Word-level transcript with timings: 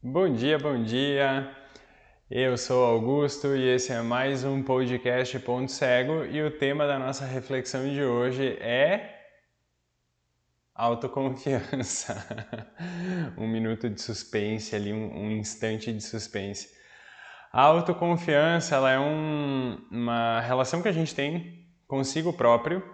Bom 0.00 0.32
dia, 0.32 0.56
bom 0.56 0.80
dia. 0.80 1.52
Eu 2.30 2.56
sou 2.56 2.84
Augusto 2.84 3.56
e 3.56 3.68
esse 3.68 3.92
é 3.92 4.00
mais 4.00 4.44
um 4.44 4.62
podcast 4.62 5.36
Ponto 5.40 5.72
Cego 5.72 6.24
e 6.24 6.40
o 6.40 6.56
tema 6.56 6.86
da 6.86 7.00
nossa 7.00 7.24
reflexão 7.24 7.82
de 7.82 8.00
hoje 8.04 8.56
é 8.60 9.18
autoconfiança. 10.72 12.14
um 13.36 13.48
minuto 13.48 13.90
de 13.90 14.00
suspense 14.00 14.76
ali, 14.76 14.92
um, 14.92 15.18
um 15.18 15.30
instante 15.32 15.92
de 15.92 16.00
suspense. 16.00 16.68
A 17.52 17.62
autoconfiança 17.62 18.76
ela 18.76 18.92
é 18.92 19.00
um, 19.00 19.84
uma 19.90 20.38
relação 20.42 20.80
que 20.80 20.86
a 20.86 20.92
gente 20.92 21.12
tem 21.12 21.66
consigo 21.88 22.32
próprio, 22.32 22.84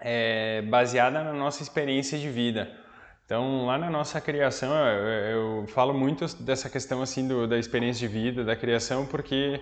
é, 0.00 0.62
baseada 0.62 1.22
na 1.22 1.32
nossa 1.32 1.62
experiência 1.62 2.18
de 2.18 2.28
vida. 2.28 2.81
Então, 3.24 3.66
lá 3.66 3.78
na 3.78 3.90
nossa 3.90 4.20
criação, 4.20 4.74
eu, 4.74 5.60
eu 5.60 5.66
falo 5.68 5.94
muito 5.94 6.26
dessa 6.42 6.68
questão 6.68 7.00
assim 7.02 7.26
do, 7.26 7.46
da 7.46 7.58
experiência 7.58 8.06
de 8.06 8.12
vida, 8.12 8.44
da 8.44 8.56
criação, 8.56 9.06
porque 9.06 9.60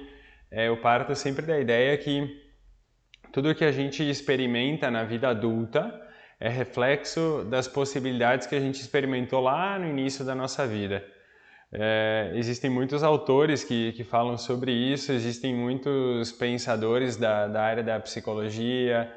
é, 0.51 0.69
eu 0.69 0.77
parto 0.79 1.15
sempre 1.15 1.47
da 1.47 1.59
ideia 1.59 1.97
que 1.97 2.51
tudo 3.33 3.55
que 3.55 3.65
a 3.65 3.71
gente 3.71 4.09
experimenta 4.09 4.91
na 4.91 5.05
vida 5.05 5.29
adulta 5.29 6.01
é 6.41 6.49
reflexo 6.49 7.47
das 7.49 7.69
possibilidades 7.69 8.47
que 8.47 8.57
a 8.57 8.61
gente 8.61 8.80
experimentou 8.80 9.41
lá 9.41 9.79
no 9.79 9.87
início 9.87 10.24
da 10.24 10.35
nossa 10.35 10.66
vida. 10.66 11.05
É, 11.73 12.33
existem 12.35 12.69
muitos 12.69 13.05
autores 13.05 13.63
que, 13.63 13.93
que 13.93 14.02
falam 14.02 14.37
sobre 14.37 14.73
isso, 14.73 15.13
existem 15.13 15.55
muitos 15.55 16.33
pensadores 16.33 17.16
da, 17.16 17.47
da 17.47 17.63
área 17.63 17.83
da 17.83 18.01
psicologia, 18.01 19.09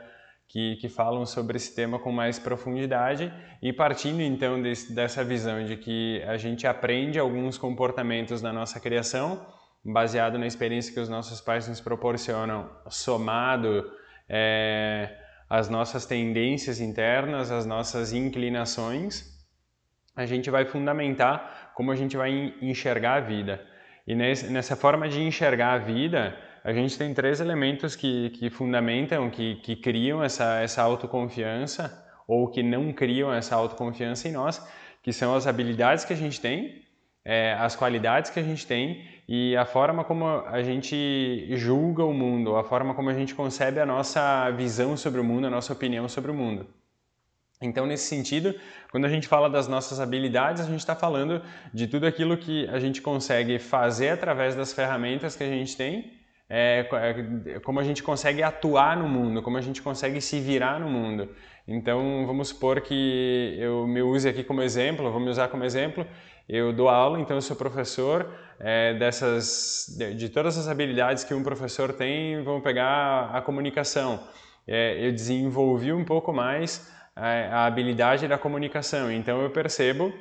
que, 0.54 0.76
que 0.76 0.88
falam 0.88 1.26
sobre 1.26 1.58
esse 1.58 1.74
tema 1.74 1.98
com 1.98 2.12
mais 2.12 2.38
profundidade 2.38 3.34
e 3.60 3.74
partindo 3.74 4.22
então 4.22 4.62
desse, 4.62 4.94
dessa 4.94 5.24
visão 5.24 5.66
de 5.66 5.76
que 5.76 6.22
a 6.28 6.38
gente 6.38 6.68
aprende 6.68 7.18
alguns 7.18 7.58
comportamentos 7.58 8.40
na 8.40 8.54
nossa 8.54 8.80
criação 8.80 9.44
baseado 9.84 10.38
na 10.38 10.46
experiência 10.46 10.94
que 10.94 11.00
os 11.00 11.10
nossos 11.10 11.42
pais 11.42 11.68
nos 11.68 11.82
proporcionam, 11.82 12.70
somado 12.88 13.92
é, 14.30 15.10
as 15.50 15.70
nossas 15.70 16.06
tendências 16.06 16.80
internas, 16.80 17.50
as 17.50 17.66
nossas 17.66 18.14
inclinações, 18.14 19.34
a 20.16 20.28
gente 20.28 20.52
vai 20.52 20.66
fundamentar 20.66 21.72
como 21.74 21.92
a 21.92 21.96
gente 21.96 22.16
vai 22.16 22.54
enxergar 22.62 23.16
a 23.16 23.20
vida. 23.22 23.60
E 24.06 24.14
nessa 24.14 24.76
forma 24.76 25.10
de 25.10 25.20
enxergar 25.20 25.74
a 25.74 25.78
vida, 25.80 26.38
a 26.64 26.72
gente 26.72 26.98
tem 26.98 27.14
três 27.14 27.42
elementos 27.42 27.94
que, 27.94 28.30
que 28.30 28.50
fundamentam, 28.50 29.30
que, 29.30 29.56
que 29.56 29.76
criam 29.76 30.24
essa, 30.24 30.62
essa 30.62 30.82
autoconfiança 30.82 32.02
ou 32.26 32.48
que 32.48 32.64
não 32.64 32.94
criam 32.94 33.34
essa 33.34 33.54
autoconfiança 33.56 34.30
em 34.30 34.32
nós, 34.32 34.66
que 35.02 35.12
são 35.12 35.36
as 35.36 35.46
habilidades 35.46 36.06
que 36.06 36.14
a 36.14 36.16
gente 36.16 36.40
tem, 36.40 36.82
é, 37.26 37.54
as 37.60 37.76
qualidades 37.76 38.32
que 38.32 38.40
a 38.40 38.44
gente 38.44 38.66
tem 38.66 39.06
e 39.28 39.58
a 39.58 39.66
forma 39.66 40.06
como 40.06 40.26
a 40.26 40.64
gente 40.64 41.48
julga 41.58 42.06
o 42.06 42.14
mundo, 42.14 42.56
a 42.56 42.64
forma 42.64 42.94
como 42.94 43.10
a 43.10 43.14
gente 43.14 43.36
concebe 43.36 43.82
a 43.82 43.86
nossa 43.86 44.50
visão 44.52 44.96
sobre 44.96 45.20
o 45.20 45.24
mundo, 45.24 45.48
a 45.48 45.50
nossa 45.50 45.74
opinião 45.74 46.08
sobre 46.08 46.32
o 46.32 46.34
mundo. 46.34 46.66
Então, 47.62 47.86
nesse 47.86 48.08
sentido, 48.08 48.56
quando 48.90 49.06
a 49.06 49.10
gente 49.10 49.28
fala 49.28 49.50
das 49.50 49.68
nossas 49.68 50.00
habilidades, 50.00 50.62
a 50.62 50.66
gente 50.66 50.80
está 50.80 50.96
falando 50.96 51.42
de 51.74 51.88
tudo 51.88 52.06
aquilo 52.06 52.38
que 52.38 52.68
a 52.70 52.80
gente 52.80 53.02
consegue 53.02 53.60
fazer 53.60 54.10
através 54.10 54.56
das 54.56 54.72
ferramentas 54.74 55.36
que 55.36 55.44
a 55.44 55.50
gente 55.50 55.76
tem 55.76 56.23
é, 56.56 56.88
é, 57.48 57.60
como 57.62 57.80
a 57.80 57.84
gente 57.84 58.04
consegue 58.04 58.44
atuar 58.44 58.96
no 58.96 59.10
mundo, 59.10 59.42
como 59.42 59.58
a 59.58 59.62
gente 59.62 59.82
consegue 59.82 60.22
se 60.22 60.40
virar 60.40 60.80
no 60.80 60.88
mundo. 60.88 61.28
Então, 61.68 62.28
vamos 62.28 62.50
supor 62.50 62.80
que 62.82 63.58
eu 63.58 63.88
me 63.88 64.04
use 64.04 64.30
aqui 64.30 64.44
como 64.44 64.62
exemplo, 64.62 65.12
vou 65.12 65.20
me 65.20 65.32
usar 65.32 65.48
como 65.48 65.64
exemplo, 65.64 66.06
eu 66.48 66.72
dou 66.72 66.90
aula, 66.90 67.20
então 67.20 67.36
eu 67.36 67.42
sou 67.42 67.56
professor 67.56 68.30
é, 68.60 68.94
dessas, 68.94 69.96
de, 69.98 70.14
de, 70.14 70.30
todas 70.30 70.56
as 70.56 70.68
habilidades 70.68 71.24
que 71.24 71.34
um 71.34 71.42
professor 71.42 71.92
tem, 71.92 72.44
vamos 72.44 72.62
pegar 72.62 73.32
a 73.34 73.42
comunicação. 73.42 74.20
É, 74.68 75.08
eu 75.08 75.12
desenvolvi 75.12 75.92
um 75.92 76.06
pouco 76.06 76.32
mais 76.32 76.88
a, 77.16 77.30
a 77.62 77.66
habilidade 77.66 78.28
da 78.28 78.38
comunicação, 78.38 79.12
então 79.12 79.42
eu 79.42 79.50
percebo 79.50 80.14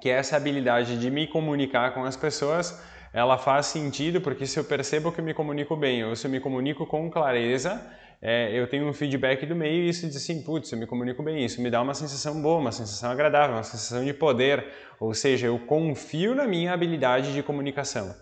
que 0.00 0.08
essa 0.08 0.38
habilidade 0.38 0.98
de 0.98 1.10
me 1.10 1.26
comunicar 1.26 1.92
com 1.92 2.02
as 2.02 2.16
pessoas 2.16 2.82
ela 3.14 3.38
faz 3.38 3.66
sentido 3.66 4.20
porque 4.20 4.44
se 4.44 4.58
eu 4.58 4.64
percebo 4.64 5.12
que 5.12 5.20
eu 5.20 5.24
me 5.24 5.32
comunico 5.32 5.76
bem 5.76 6.04
ou 6.04 6.16
se 6.16 6.26
eu 6.26 6.30
me 6.32 6.40
comunico 6.40 6.84
com 6.84 7.08
clareza, 7.08 7.80
é, 8.20 8.50
eu 8.52 8.66
tenho 8.66 8.88
um 8.88 8.92
feedback 8.92 9.46
do 9.46 9.54
meio 9.54 9.84
e 9.84 9.88
isso 9.88 10.04
diz 10.04 10.16
assim, 10.16 10.42
putz, 10.42 10.72
eu 10.72 10.78
me 10.78 10.84
comunico 10.84 11.22
bem, 11.22 11.44
isso 11.44 11.62
me 11.62 11.70
dá 11.70 11.80
uma 11.80 11.94
sensação 11.94 12.42
boa, 12.42 12.58
uma 12.58 12.72
sensação 12.72 13.12
agradável, 13.12 13.54
uma 13.54 13.62
sensação 13.62 14.04
de 14.04 14.12
poder, 14.12 14.66
ou 14.98 15.14
seja, 15.14 15.46
eu 15.46 15.56
confio 15.60 16.34
na 16.34 16.44
minha 16.44 16.72
habilidade 16.72 17.32
de 17.32 17.40
comunicação. 17.40 18.12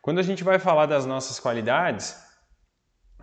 Quando 0.00 0.20
a 0.20 0.22
gente 0.22 0.44
vai 0.44 0.60
falar 0.60 0.86
das 0.86 1.04
nossas 1.04 1.40
qualidades, 1.40 2.16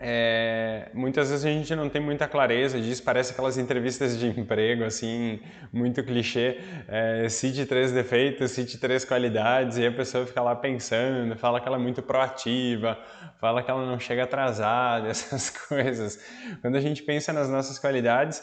é, 0.01 0.89
muitas 0.93 1.29
vezes 1.29 1.45
a 1.45 1.49
gente 1.49 1.75
não 1.75 1.89
tem 1.89 2.01
muita 2.01 2.27
clareza 2.27 2.79
disso, 2.79 3.03
parece 3.03 3.33
aquelas 3.33 3.57
entrevistas 3.57 4.17
de 4.17 4.27
emprego, 4.27 4.85
assim, 4.85 5.41
muito 5.73 6.01
clichê, 6.03 6.59
é, 6.87 7.27
cite 7.27 7.65
três 7.65 7.91
defeitos, 7.91 8.51
cite 8.51 8.77
três 8.77 9.03
qualidades, 9.03 9.77
e 9.77 9.85
a 9.85 9.91
pessoa 9.91 10.25
fica 10.25 10.41
lá 10.41 10.55
pensando, 10.55 11.35
fala 11.35 11.59
que 11.59 11.67
ela 11.67 11.77
é 11.77 11.79
muito 11.79 12.01
proativa, 12.01 12.97
fala 13.41 13.61
que 13.61 13.69
ela 13.69 13.85
não 13.85 13.99
chega 13.99 14.23
atrasada, 14.23 15.09
essas 15.11 15.49
coisas. 15.49 16.23
Quando 16.61 16.77
a 16.77 16.81
gente 16.81 17.03
pensa 17.03 17.33
nas 17.33 17.49
nossas 17.49 17.77
qualidades, 17.77 18.41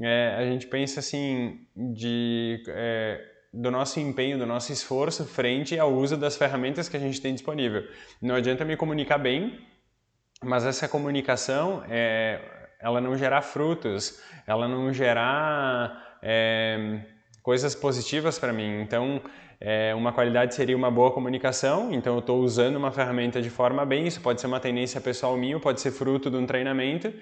é, 0.00 0.34
a 0.36 0.44
gente 0.44 0.66
pensa 0.66 1.00
assim, 1.00 1.60
de 1.76 2.62
é, 2.68 3.20
do 3.52 3.70
nosso 3.70 3.98
empenho, 3.98 4.38
do 4.38 4.44
nosso 4.44 4.72
esforço 4.72 5.24
frente 5.24 5.78
ao 5.78 5.92
uso 5.92 6.16
das 6.16 6.36
ferramentas 6.36 6.88
que 6.88 6.96
a 6.96 7.00
gente 7.00 7.20
tem 7.20 7.32
disponível. 7.32 7.84
Não 8.20 8.34
adianta 8.34 8.64
me 8.64 8.76
comunicar 8.76 9.16
bem 9.18 9.58
mas 10.44 10.64
essa 10.64 10.88
comunicação 10.88 11.82
é, 11.88 12.40
ela 12.80 13.00
não 13.00 13.16
gerar 13.16 13.42
frutos, 13.42 14.20
ela 14.46 14.68
não 14.68 14.92
gerar 14.92 16.18
é, 16.22 17.00
coisas 17.42 17.74
positivas 17.74 18.38
para 18.38 18.52
mim. 18.52 18.80
Então, 18.82 19.20
é, 19.60 19.94
uma 19.94 20.12
qualidade 20.12 20.54
seria 20.54 20.76
uma 20.76 20.90
boa 20.90 21.10
comunicação, 21.10 21.92
então 21.92 22.14
eu 22.14 22.18
estou 22.18 22.40
usando 22.42 22.76
uma 22.76 22.92
ferramenta 22.92 23.40
de 23.40 23.48
forma 23.48 23.86
bem, 23.86 24.06
isso 24.06 24.20
pode 24.20 24.40
ser 24.40 24.46
uma 24.46 24.60
tendência 24.60 25.00
pessoal 25.00 25.36
minha, 25.36 25.58
pode 25.58 25.80
ser 25.80 25.90
fruto 25.90 26.30
de 26.30 26.36
um 26.36 26.46
treinamento, 26.46 27.12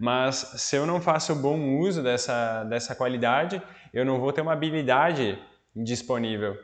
mas 0.00 0.36
se 0.56 0.76
eu 0.76 0.86
não 0.86 1.00
faço 1.00 1.34
bom 1.34 1.78
uso 1.78 2.02
dessa, 2.02 2.64
dessa 2.64 2.94
qualidade, 2.94 3.62
eu 3.92 4.04
não 4.04 4.18
vou 4.18 4.32
ter 4.32 4.40
uma 4.40 4.52
habilidade 4.52 5.38
disponível. 5.76 6.56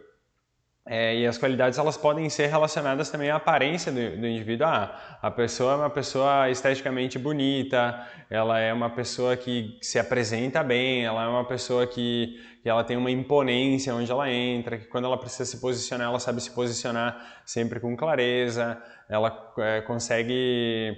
É, 0.86 1.14
e 1.14 1.26
as 1.26 1.36
qualidades 1.36 1.78
elas 1.78 1.96
podem 1.96 2.28
ser 2.30 2.46
relacionadas 2.46 3.10
também 3.10 3.30
à 3.30 3.36
aparência 3.36 3.92
do, 3.92 4.16
do 4.18 4.26
indivíduo. 4.26 4.66
Ah, 4.66 5.18
a 5.20 5.30
pessoa 5.30 5.74
é 5.74 5.76
uma 5.76 5.91
pessoa 5.91 6.48
esteticamente 6.48 7.18
bonita, 7.18 8.06
ela 8.30 8.58
é 8.58 8.72
uma 8.72 8.88
pessoa 8.88 9.36
que 9.36 9.78
se 9.82 9.98
apresenta 9.98 10.62
bem, 10.62 11.04
ela 11.04 11.24
é 11.24 11.28
uma 11.28 11.44
pessoa 11.44 11.86
que, 11.86 12.34
que 12.62 12.68
ela 12.68 12.82
tem 12.82 12.96
uma 12.96 13.10
imponência 13.10 13.94
onde 13.94 14.10
ela 14.10 14.30
entra, 14.30 14.78
que 14.78 14.86
quando 14.86 15.04
ela 15.04 15.18
precisa 15.18 15.44
se 15.44 15.60
posicionar, 15.60 16.08
ela 16.08 16.18
sabe 16.18 16.41
se 16.41 16.50
posicionar 16.50 17.41
sempre 17.44 17.78
com 17.78 17.94
clareza, 17.94 18.82
ela 19.08 19.52
é, 19.58 19.82
consegue 19.82 20.97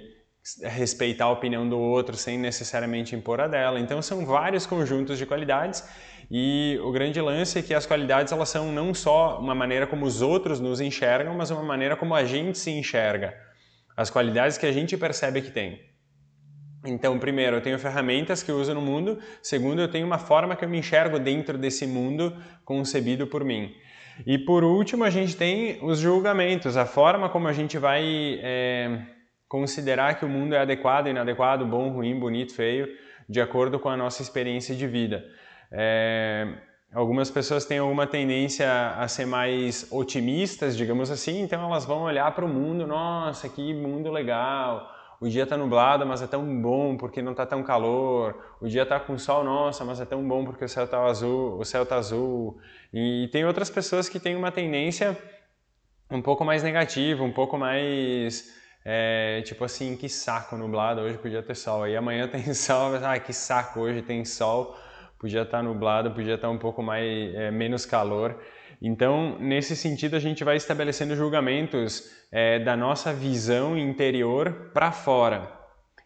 respeitar 0.63 1.25
a 1.25 1.31
opinião 1.31 1.67
do 1.67 1.79
outro 1.79 2.17
sem 2.17 2.37
necessariamente 2.37 3.15
impor 3.15 3.39
a 3.41 3.47
dela. 3.47 3.79
Então 3.79 4.01
são 4.01 4.25
vários 4.25 4.65
conjuntos 4.65 5.17
de 5.17 5.25
qualidades 5.25 5.83
e 6.29 6.79
o 6.83 6.91
grande 6.91 7.19
lance 7.21 7.59
é 7.59 7.61
que 7.61 7.73
as 7.73 7.85
qualidades 7.85 8.31
elas 8.31 8.49
são 8.49 8.71
não 8.71 8.93
só 8.93 9.39
uma 9.39 9.53
maneira 9.53 9.85
como 9.87 10.05
os 10.05 10.21
outros 10.21 10.59
nos 10.59 10.81
enxergam, 10.81 11.35
mas 11.35 11.51
uma 11.51 11.63
maneira 11.63 11.95
como 11.95 12.15
a 12.15 12.23
gente 12.23 12.57
se 12.57 12.71
enxerga. 12.71 13.33
As 13.95 14.09
qualidades 14.09 14.57
que 14.57 14.65
a 14.65 14.71
gente 14.71 14.97
percebe 14.97 15.41
que 15.41 15.51
tem. 15.51 15.79
Então, 16.85 17.17
primeiro, 17.17 17.57
eu 17.57 17.61
tenho 17.61 17.79
ferramentas 17.79 18.43
que 18.43 18.51
eu 18.51 18.57
uso 18.57 18.73
no 18.73 18.81
mundo. 18.81 19.19
Segundo, 19.41 19.81
eu 19.81 19.87
tenho 19.87 20.05
uma 20.05 20.17
forma 20.17 20.55
que 20.55 20.65
eu 20.65 20.69
me 20.69 20.79
enxergo 20.79 21.17
dentro 21.17 21.57
desse 21.57 21.87
mundo 21.87 22.35
concebido 22.65 23.25
por 23.27 23.43
mim. 23.43 23.73
E 24.25 24.37
por 24.37 24.63
último, 24.63 25.03
a 25.03 25.09
gente 25.09 25.35
tem 25.35 25.79
os 25.81 25.99
julgamentos, 25.99 26.77
a 26.77 26.85
forma 26.85 27.29
como 27.29 27.47
a 27.47 27.53
gente 27.53 27.77
vai 27.77 28.39
é, 28.43 28.99
considerar 29.47 30.19
que 30.19 30.25
o 30.25 30.29
mundo 30.29 30.53
é 30.53 30.59
adequado, 30.59 31.07
inadequado, 31.07 31.65
bom, 31.65 31.89
ruim, 31.89 32.19
bonito, 32.19 32.53
feio, 32.53 32.87
de 33.27 33.41
acordo 33.41 33.79
com 33.79 33.89
a 33.89 33.97
nossa 33.97 34.21
experiência 34.21 34.75
de 34.75 34.85
vida. 34.85 35.23
É, 35.75 36.47
algumas 36.93 37.31
pessoas 37.31 37.65
têm 37.65 37.79
alguma 37.79 38.05
tendência 38.05 38.91
a 38.91 39.07
ser 39.07 39.25
mais 39.25 39.87
otimistas, 39.91 40.77
digamos 40.77 41.09
assim, 41.09 41.41
então 41.41 41.65
elas 41.65 41.83
vão 41.83 42.03
olhar 42.03 42.31
para 42.35 42.45
o 42.45 42.47
mundo, 42.47 42.85
nossa, 42.85 43.49
que 43.49 43.73
mundo 43.73 44.11
legal, 44.11 44.87
o 45.19 45.27
dia 45.27 45.43
está 45.43 45.57
nublado, 45.57 46.05
mas 46.05 46.21
é 46.21 46.27
tão 46.27 46.61
bom 46.61 46.95
porque 46.95 47.23
não 47.23 47.31
está 47.31 47.43
tão 47.43 47.63
calor, 47.63 48.35
o 48.61 48.67
dia 48.67 48.83
está 48.83 48.99
com 48.99 49.17
sol, 49.17 49.43
nossa, 49.43 49.83
mas 49.83 49.99
é 49.99 50.05
tão 50.05 50.25
bom 50.27 50.45
porque 50.45 50.63
o 50.63 50.69
céu 50.69 50.83
está 50.83 51.03
azul, 51.03 51.57
o 51.57 51.65
céu 51.65 51.83
está 51.83 51.95
azul. 51.95 52.59
E 52.93 53.27
tem 53.31 53.45
outras 53.45 53.69
pessoas 53.69 54.07
que 54.07 54.19
têm 54.19 54.35
uma 54.35 54.51
tendência 54.51 55.17
um 56.11 56.21
pouco 56.21 56.45
mais 56.45 56.61
negativa, 56.61 57.23
um 57.23 57.31
pouco 57.31 57.57
mais 57.57 58.53
é, 58.85 59.41
tipo 59.43 59.63
assim, 59.63 59.95
que 59.95 60.07
saco 60.07 60.55
nublado, 60.55 61.01
hoje 61.01 61.17
podia 61.17 61.41
ter 61.41 61.55
sol, 61.55 61.83
aí 61.83 61.95
amanhã 61.95 62.27
tem 62.29 62.53
sol, 62.53 62.91
mas 62.91 63.01
ah, 63.03 63.17
que 63.17 63.33
saco, 63.33 63.79
hoje 63.79 64.03
tem 64.03 64.23
sol 64.25 64.77
podia 65.23 65.43
estar 65.43 65.63
nublado, 65.63 66.11
podia 66.11 66.35
estar 66.35 66.49
um 66.49 66.57
pouco 66.57 66.83
mais 66.83 67.33
é, 67.33 67.49
menos 67.49 67.85
calor. 67.85 68.37
Então, 68.81 69.37
nesse 69.39 69.73
sentido, 69.73 70.17
a 70.17 70.19
gente 70.19 70.43
vai 70.43 70.57
estabelecendo 70.57 71.15
julgamentos 71.15 72.11
é, 72.29 72.59
da 72.59 72.75
nossa 72.75 73.13
visão 73.13 73.77
interior 73.77 74.71
para 74.73 74.91
fora. 74.91 75.49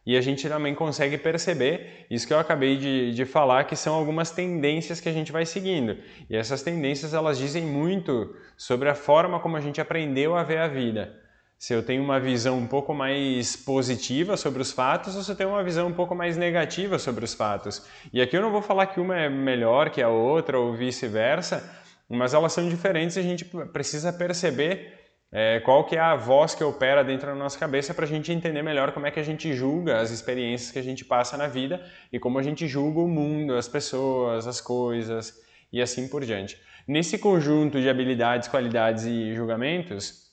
E 0.05 0.15
a 0.15 0.21
gente 0.21 0.47
também 0.47 0.75
consegue 0.75 1.17
perceber 1.17 2.05
isso 2.11 2.27
que 2.27 2.33
eu 2.33 2.37
acabei 2.37 2.77
de, 2.77 3.11
de 3.11 3.25
falar, 3.25 3.63
que 3.63 3.75
são 3.75 3.95
algumas 3.95 4.29
tendências 4.29 5.01
que 5.01 5.09
a 5.09 5.11
gente 5.11 5.31
vai 5.31 5.47
seguindo. 5.47 5.97
E 6.29 6.37
essas 6.37 6.61
tendências 6.61 7.15
elas 7.15 7.39
dizem 7.39 7.63
muito 7.63 8.35
sobre 8.55 8.87
a 8.87 8.93
forma 8.93 9.39
como 9.39 9.57
a 9.57 9.61
gente 9.61 9.81
aprendeu 9.81 10.35
a 10.35 10.43
ver 10.43 10.59
a 10.59 10.67
vida. 10.67 11.26
Se 11.57 11.73
eu 11.73 11.81
tenho 11.81 12.03
uma 12.03 12.19
visão 12.19 12.57
um 12.57 12.67
pouco 12.67 12.93
mais 12.93 13.55
positiva 13.55 14.37
sobre 14.37 14.61
os 14.61 14.71
fatos 14.71 15.15
ou 15.15 15.23
se 15.23 15.31
eu 15.31 15.35
tenho 15.35 15.49
uma 15.49 15.63
visão 15.63 15.87
um 15.87 15.93
pouco 15.93 16.13
mais 16.13 16.37
negativa 16.37 16.99
sobre 16.99 17.25
os 17.25 17.33
fatos. 17.33 17.83
E 18.13 18.21
aqui 18.21 18.37
eu 18.37 18.41
não 18.41 18.51
vou 18.51 18.61
falar 18.61 18.85
que 18.87 18.99
uma 18.99 19.17
é 19.17 19.27
melhor 19.27 19.89
que 19.89 20.01
a 20.01 20.09
outra 20.09 20.59
ou 20.59 20.73
vice-versa, 20.73 21.67
mas 22.07 22.35
elas 22.35 22.53
são 22.53 22.69
diferentes 22.69 23.17
e 23.17 23.19
a 23.19 23.23
gente 23.23 23.43
precisa 23.73 24.13
perceber 24.13 24.93
é, 25.31 25.59
qual 25.59 25.83
que 25.83 25.95
é 25.95 25.99
a 25.99 26.15
voz 26.15 26.55
que 26.55 26.63
opera 26.63 27.03
dentro 27.03 27.27
da 27.27 27.35
nossa 27.35 27.57
cabeça 27.57 27.93
para 27.93 28.05
a 28.05 28.07
gente 28.07 28.31
entender 28.31 28.61
melhor 28.61 28.91
como 28.91 29.07
é 29.07 29.11
que 29.11 29.19
a 29.19 29.23
gente 29.23 29.51
julga 29.53 29.99
as 29.99 30.11
experiências 30.11 30.71
que 30.71 30.79
a 30.79 30.83
gente 30.83 31.03
passa 31.03 31.35
na 31.35 31.47
vida 31.47 31.83
e 32.13 32.19
como 32.19 32.37
a 32.37 32.43
gente 32.43 32.67
julga 32.67 32.99
o 32.99 33.07
mundo, 33.07 33.55
as 33.55 33.67
pessoas, 33.67 34.47
as 34.47 34.61
coisas 34.61 35.33
e 35.73 35.81
assim 35.81 36.07
por 36.07 36.23
diante. 36.23 36.57
Nesse 36.87 37.17
conjunto 37.17 37.81
de 37.81 37.89
habilidades, 37.89 38.47
qualidades 38.47 39.05
e 39.05 39.33
julgamentos, 39.33 40.26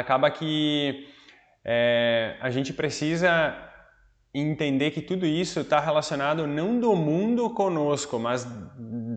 acaba 0.00 0.30
que 0.30 1.08
é, 1.64 2.36
a 2.40 2.50
gente 2.50 2.72
precisa 2.72 3.56
entender 4.34 4.90
que 4.90 5.00
tudo 5.00 5.24
isso 5.24 5.60
está 5.60 5.78
relacionado 5.80 6.46
não 6.46 6.78
do 6.78 6.94
mundo 6.96 7.48
conosco, 7.50 8.18
mas 8.18 8.46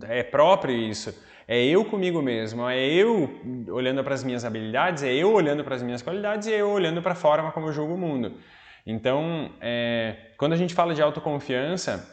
é 0.07 0.23
próprio 0.23 0.75
isso 0.75 1.27
é 1.47 1.63
eu 1.63 1.85
comigo 1.85 2.21
mesmo, 2.21 2.67
é 2.67 2.85
eu 2.85 3.29
olhando 3.69 4.03
para 4.03 4.13
as 4.13 4.23
minhas 4.23 4.43
habilidades, 4.43 5.01
é 5.01 5.13
eu 5.13 5.31
olhando 5.31 5.63
para 5.63 5.75
as 5.75 5.81
minhas 5.81 6.01
qualidades 6.01 6.47
e 6.47 6.53
é 6.53 6.59
eu 6.59 6.69
olhando 6.69 7.01
para 7.01 7.13
a 7.13 7.15
forma 7.15 7.53
como 7.53 7.67
eu 7.67 7.73
julgo 7.73 7.93
o 7.93 7.97
mundo. 7.97 8.33
Então, 8.85 9.51
é, 9.61 10.33
quando 10.37 10.53
a 10.53 10.57
gente 10.57 10.73
fala 10.73 10.93
de 10.93 11.01
autoconfiança, 11.01 12.05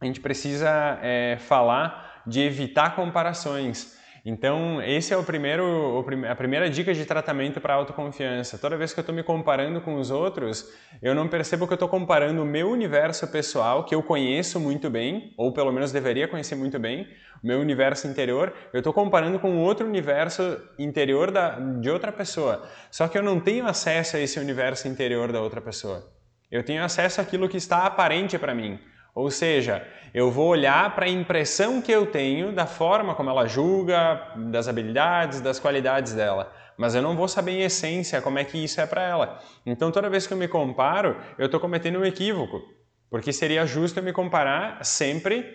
a 0.00 0.06
gente 0.06 0.20
precisa 0.20 0.98
é, 1.02 1.36
falar 1.38 2.22
de 2.26 2.40
evitar 2.40 2.96
comparações. 2.96 3.94
Então, 4.28 4.82
esse 4.82 5.14
é 5.14 5.16
o 5.16 5.22
primeiro, 5.22 6.04
a 6.28 6.34
primeira 6.34 6.68
dica 6.68 6.92
de 6.92 7.04
tratamento 7.06 7.60
para 7.60 7.74
autoconfiança. 7.74 8.58
Toda 8.58 8.76
vez 8.76 8.92
que 8.92 8.98
eu 8.98 9.02
estou 9.02 9.14
me 9.14 9.22
comparando 9.22 9.80
com 9.80 9.94
os 9.94 10.10
outros, 10.10 10.68
eu 11.00 11.14
não 11.14 11.28
percebo 11.28 11.64
que 11.64 11.72
eu 11.72 11.76
estou 11.76 11.88
comparando 11.88 12.42
o 12.42 12.44
meu 12.44 12.68
universo 12.68 13.28
pessoal, 13.28 13.84
que 13.84 13.94
eu 13.94 14.02
conheço 14.02 14.58
muito 14.58 14.90
bem, 14.90 15.32
ou 15.36 15.52
pelo 15.52 15.70
menos 15.70 15.92
deveria 15.92 16.26
conhecer 16.26 16.56
muito 16.56 16.76
bem, 16.76 17.06
o 17.40 17.46
meu 17.46 17.60
universo 17.60 18.08
interior, 18.08 18.52
eu 18.72 18.78
estou 18.78 18.92
comparando 18.92 19.38
com 19.38 19.58
outro 19.58 19.86
universo 19.86 20.60
interior 20.76 21.30
da, 21.30 21.60
de 21.60 21.88
outra 21.88 22.10
pessoa. 22.10 22.68
Só 22.90 23.06
que 23.06 23.16
eu 23.16 23.22
não 23.22 23.38
tenho 23.38 23.64
acesso 23.64 24.16
a 24.16 24.20
esse 24.20 24.40
universo 24.40 24.88
interior 24.88 25.30
da 25.30 25.40
outra 25.40 25.60
pessoa. 25.60 26.04
Eu 26.50 26.64
tenho 26.64 26.82
acesso 26.82 27.20
àquilo 27.20 27.48
que 27.48 27.58
está 27.58 27.86
aparente 27.86 28.36
para 28.36 28.56
mim. 28.56 28.80
Ou 29.16 29.30
seja, 29.30 29.82
eu 30.12 30.30
vou 30.30 30.48
olhar 30.48 30.94
para 30.94 31.06
a 31.06 31.08
impressão 31.08 31.80
que 31.80 31.90
eu 31.90 32.04
tenho 32.04 32.52
da 32.52 32.66
forma 32.66 33.14
como 33.14 33.30
ela 33.30 33.46
julga, 33.46 34.34
das 34.36 34.68
habilidades, 34.68 35.40
das 35.40 35.58
qualidades 35.58 36.12
dela. 36.12 36.52
Mas 36.76 36.94
eu 36.94 37.00
não 37.00 37.16
vou 37.16 37.26
saber 37.26 37.52
em 37.52 37.62
essência 37.62 38.20
como 38.20 38.38
é 38.38 38.44
que 38.44 38.62
isso 38.62 38.78
é 38.78 38.84
para 38.84 39.00
ela. 39.00 39.40
Então 39.64 39.90
toda 39.90 40.10
vez 40.10 40.26
que 40.26 40.34
eu 40.34 40.36
me 40.36 40.46
comparo, 40.46 41.16
eu 41.38 41.46
estou 41.46 41.58
cometendo 41.58 41.98
um 41.98 42.04
equívoco. 42.04 42.60
Porque 43.08 43.32
seria 43.32 43.64
justo 43.64 43.98
eu 43.98 44.02
me 44.02 44.12
comparar 44.12 44.84
sempre 44.84 45.46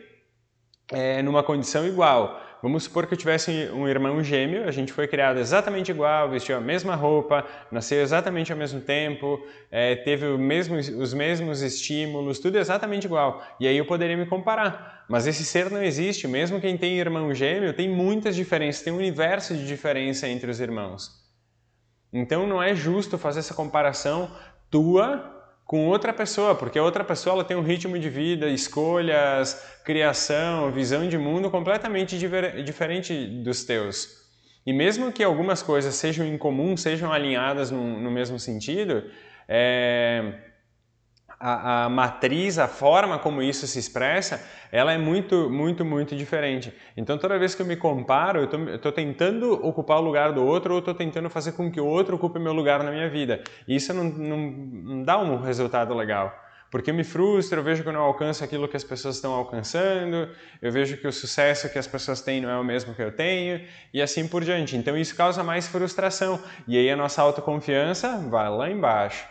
é, 0.92 1.22
numa 1.22 1.44
condição 1.44 1.86
igual. 1.86 2.42
Vamos 2.62 2.84
supor 2.84 3.08
que 3.08 3.14
eu 3.16 3.18
tivesse 3.18 3.72
um 3.74 3.88
irmão 3.88 4.24
gêmeo, 4.24 4.68
a 4.68 4.72
gente 4.72 4.94
foi 4.94 5.08
criado 5.08 5.40
exatamente 5.40 5.90
igual, 5.90 6.30
vestiu 6.30 6.56
a 6.56 6.62
mesma 6.62 6.94
roupa, 6.94 7.44
nasceu 7.72 8.00
exatamente 8.02 8.52
ao 8.52 8.58
mesmo 8.58 8.80
tempo, 8.80 9.44
é, 9.72 9.96
teve 9.96 10.28
mesmo, 10.38 10.76
os 10.78 11.12
mesmos 11.12 11.62
estímulos, 11.62 12.38
tudo 12.38 12.60
exatamente 12.60 13.06
igual. 13.06 13.44
E 13.60 13.68
aí 13.68 13.76
eu 13.76 13.86
poderia 13.86 14.16
me 14.16 14.28
comparar. 14.28 15.06
Mas 15.10 15.26
esse 15.26 15.44
ser 15.44 15.72
não 15.72 15.82
existe, 15.82 16.28
mesmo 16.28 16.62
quem 16.62 16.78
tem 16.78 17.00
irmão 17.00 17.34
gêmeo 17.34 17.74
tem 17.74 17.90
muitas 17.90 18.36
diferenças, 18.36 18.84
tem 18.84 18.94
um 18.94 18.98
universo 18.98 19.56
de 19.56 19.66
diferença 19.66 20.28
entre 20.28 20.52
os 20.52 20.60
irmãos. 20.60 21.20
Então 22.14 22.46
não 22.46 22.62
é 22.62 22.76
justo 22.76 23.18
fazer 23.18 23.40
essa 23.40 23.56
comparação 23.56 24.30
tua 24.70 25.41
com 25.72 25.88
outra 25.88 26.12
pessoa, 26.12 26.54
porque 26.54 26.78
a 26.78 26.84
outra 26.84 27.02
pessoa 27.02 27.34
ela 27.34 27.46
tem 27.46 27.56
um 27.56 27.64
ritmo 27.64 27.98
de 27.98 28.10
vida, 28.10 28.50
escolhas, 28.50 29.66
criação, 29.86 30.70
visão 30.70 31.08
de 31.08 31.18
mundo 31.18 31.50
completamente 31.50 32.18
diferente 32.18 33.26
dos 33.42 33.64
teus. 33.64 34.22
E 34.66 34.74
mesmo 34.74 35.14
que 35.14 35.24
algumas 35.24 35.64
coisas 35.64 35.96
sejam 35.96 36.28
em 36.28 36.38
comum, 36.38 36.76
sejam 36.76 37.10
alinhadas 37.10 37.72
no, 37.72 38.02
no 38.02 38.12
mesmo 38.12 38.38
sentido, 38.38 39.06
é, 39.48 40.34
a, 41.42 41.86
a, 41.86 41.90
matriz, 41.90 42.60
a 42.60 42.68
forma 42.68 43.18
como 43.18 43.42
isso 43.42 43.66
se 43.66 43.80
expressa, 43.80 44.42
ela 44.72 44.94
é 44.94 44.98
muito, 44.98 45.50
muito, 45.50 45.84
muito 45.84 46.16
diferente. 46.16 46.74
Então, 46.96 47.18
toda 47.18 47.40
vez 47.40 47.56
que 47.56 47.62
eu 47.62 47.66
me 47.66 47.76
comparo, 47.76 48.40
eu 48.42 48.76
estou 48.76 48.92
tentando 48.92 49.54
ocupar 49.66 49.98
o 49.98 50.02
lugar 50.02 50.32
do 50.32 50.46
outro 50.46 50.74
ou 50.74 50.80
estou 50.80 50.94
tentando 50.94 51.30
fazer 51.30 51.54
com 51.54 51.72
que 51.72 51.82
o 51.82 51.86
outro 51.86 52.16
ocupe 52.16 52.40
meu 52.40 52.54
lugar 52.54 52.84
na 52.84 52.92
minha 52.92 53.10
vida. 53.10 53.44
E 53.68 53.76
isso 53.76 53.94
não, 53.94 54.04
não, 54.04 54.38
não 54.38 55.04
dá 55.04 55.18
um 55.18 55.42
resultado 55.42 55.94
legal. 55.94 56.32
Porque 56.72 56.94
me 56.94 57.04
frustra, 57.04 57.60
eu 57.60 57.64
vejo 57.64 57.84
que 57.84 57.90
eu 57.90 57.94
não 57.94 58.02
alcanço 58.02 58.46
aquilo 58.46 58.66
que 58.66 58.78
as 58.78 58.84
pessoas 58.84 59.16
estão 59.16 59.34
alcançando, 59.34 60.30
eu 60.62 60.72
vejo 60.72 60.96
que 60.96 61.06
o 61.06 61.12
sucesso 61.12 61.70
que 61.70 61.78
as 61.78 61.86
pessoas 61.86 62.22
têm 62.22 62.40
não 62.40 62.50
é 62.50 62.58
o 62.58 62.64
mesmo 62.64 62.96
que 62.96 63.02
eu 63.02 63.12
tenho, 63.12 63.62
e 63.94 64.02
assim 64.02 64.26
por 64.26 64.42
diante. 64.42 64.78
Então 64.78 64.98
isso 64.98 65.14
causa 65.14 65.44
mais 65.44 65.68
frustração. 65.68 66.42
E 66.66 66.78
aí 66.78 66.90
a 66.90 66.96
nossa 66.96 67.22
autoconfiança 67.22 68.18
vai 68.30 68.50
lá 68.50 68.70
embaixo. 68.70 69.31